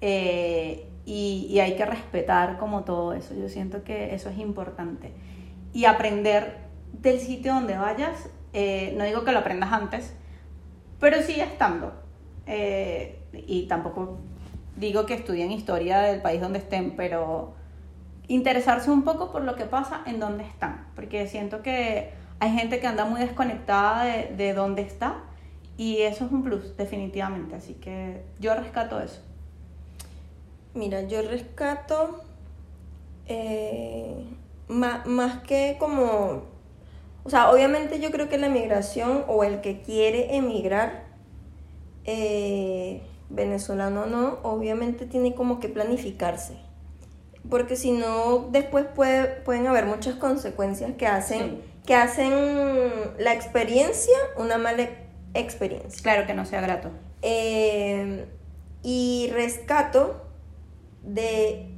Eh, 0.00 0.88
y, 1.06 1.46
y 1.50 1.60
hay 1.60 1.76
que 1.76 1.86
respetar 1.86 2.58
como 2.58 2.84
todo 2.84 3.12
eso. 3.14 3.34
Yo 3.34 3.48
siento 3.48 3.84
que 3.84 4.14
eso 4.14 4.28
es 4.28 4.38
importante. 4.38 5.12
Y 5.72 5.86
aprender 5.86 6.58
del 6.92 7.20
sitio 7.20 7.54
donde 7.54 7.76
vayas 7.76 8.28
Eh, 8.56 8.94
no 8.96 9.02
digo 9.02 9.24
que 9.24 9.32
lo 9.32 9.40
aprendas 9.40 9.72
antes, 9.72 10.14
pero 11.00 11.20
sí 11.22 11.40
estando. 11.40 11.92
Eh, 12.46 13.18
y 13.32 13.66
tampoco 13.66 14.20
digo 14.76 15.06
que 15.06 15.14
estudien 15.14 15.50
historia 15.50 15.98
del 15.98 16.22
país 16.22 16.40
donde 16.40 16.60
estén, 16.60 16.94
pero 16.94 17.56
interesarse 18.28 18.90
un 18.90 19.02
poco 19.02 19.30
por 19.32 19.42
lo 19.42 19.56
que 19.56 19.64
pasa 19.64 20.02
en 20.06 20.20
donde 20.20 20.44
están, 20.44 20.86
porque 20.94 21.26
siento 21.26 21.62
que 21.62 22.12
hay 22.40 22.50
gente 22.52 22.80
que 22.80 22.86
anda 22.86 23.04
muy 23.04 23.20
desconectada 23.20 24.04
de, 24.04 24.34
de 24.36 24.54
dónde 24.54 24.82
está 24.82 25.22
y 25.76 25.98
eso 26.02 26.24
es 26.26 26.32
un 26.32 26.42
plus, 26.42 26.76
definitivamente, 26.76 27.54
así 27.56 27.74
que 27.74 28.22
yo 28.38 28.54
rescato 28.54 29.00
eso. 29.00 29.20
Mira, 30.74 31.02
yo 31.02 31.22
rescato 31.22 32.20
eh, 33.26 34.24
más, 34.68 35.06
más 35.06 35.42
que 35.42 35.76
como, 35.78 36.42
o 37.24 37.30
sea, 37.30 37.50
obviamente 37.50 38.00
yo 38.00 38.10
creo 38.10 38.28
que 38.28 38.38
la 38.38 38.48
migración 38.48 39.24
o 39.28 39.44
el 39.44 39.60
que 39.60 39.82
quiere 39.82 40.36
emigrar, 40.36 41.04
eh, 42.04 43.02
venezolano 43.30 44.06
no, 44.06 44.38
obviamente 44.42 45.06
tiene 45.06 45.34
como 45.34 45.58
que 45.58 45.68
planificarse. 45.68 46.63
Porque 47.50 47.76
si 47.76 47.92
no, 47.92 48.48
después 48.50 48.86
puede, 48.94 49.26
pueden 49.42 49.66
haber 49.66 49.86
muchas 49.86 50.14
consecuencias 50.14 50.92
que 50.96 51.06
hacen, 51.06 51.62
que 51.84 51.94
hacen 51.94 52.32
la 53.18 53.34
experiencia 53.34 54.14
una 54.38 54.58
mala 54.58 54.88
experiencia. 55.34 56.02
Claro 56.02 56.26
que 56.26 56.34
no 56.34 56.44
sea 56.46 56.60
grato. 56.60 56.90
Eh, 57.22 58.26
y 58.82 59.30
rescato 59.32 60.22
de 61.02 61.68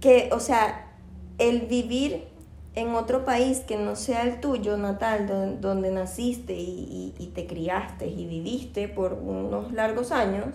que, 0.00 0.28
o 0.32 0.40
sea, 0.40 0.92
el 1.38 1.62
vivir 1.62 2.28
en 2.74 2.94
otro 2.94 3.24
país 3.24 3.60
que 3.60 3.76
no 3.76 3.96
sea 3.96 4.22
el 4.22 4.40
tuyo 4.40 4.76
natal, 4.76 5.58
donde, 5.60 5.90
naciste 5.90 6.54
y, 6.54 7.32
te 7.34 7.46
criaste 7.46 8.06
y 8.06 8.26
viviste 8.26 8.88
por 8.88 9.14
unos 9.14 9.72
largos 9.72 10.12
años, 10.12 10.54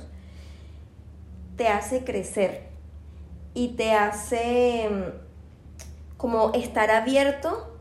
te 1.58 1.68
hace 1.68 2.04
crecer 2.04 2.73
y 3.54 3.70
te 3.70 3.94
hace 3.94 4.90
mm, 4.90 6.18
como 6.18 6.52
estar 6.54 6.92
abierto 6.92 7.80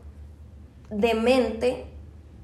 de 0.89 1.13
mente 1.13 1.85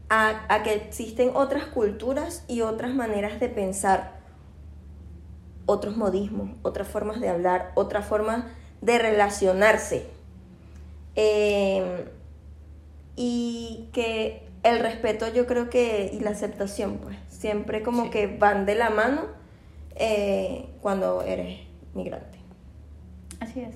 a, 0.09 0.45
a 0.53 0.63
que 0.63 0.73
existen 0.73 1.31
otras 1.35 1.65
culturas 1.65 2.43
y 2.47 2.61
otras 2.61 2.93
maneras 2.93 3.39
de 3.39 3.49
pensar 3.49 4.19
otros 5.65 5.95
modismos, 5.95 6.49
otras 6.63 6.87
formas 6.87 7.21
de 7.21 7.29
hablar, 7.29 7.71
otras 7.75 8.05
formas 8.05 8.45
de 8.81 8.97
relacionarse. 8.97 10.07
Em, 11.15 12.05
y 13.15 13.89
que 13.91 14.47
el 14.63 14.79
respeto 14.79 15.27
yo 15.27 15.45
creo 15.45 15.69
que 15.69 16.11
y 16.13 16.21
la 16.21 16.31
aceptación 16.31 16.97
pues 16.97 17.17
siempre 17.27 17.83
como 17.83 18.09
que 18.09 18.27
van 18.27 18.65
de 18.65 18.75
la 18.75 18.89
mano 18.89 19.23
eh, 19.95 20.69
cuando 20.81 21.21
eres 21.21 21.59
migrante. 21.93 22.38
Así 23.39 23.61
es. 23.61 23.75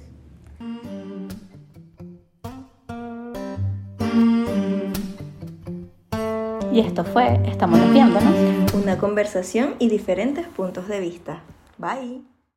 Y 6.71 6.79
esto 6.79 7.03
fue 7.03 7.39
Estamos 7.45 7.79
viéndonos. 7.93 8.73
Una 8.73 8.97
conversación 8.97 9.75
y 9.77 9.89
diferentes 9.89 10.47
puntos 10.47 10.87
de 10.87 10.99
vista. 10.99 11.43
Bye. 11.77 12.32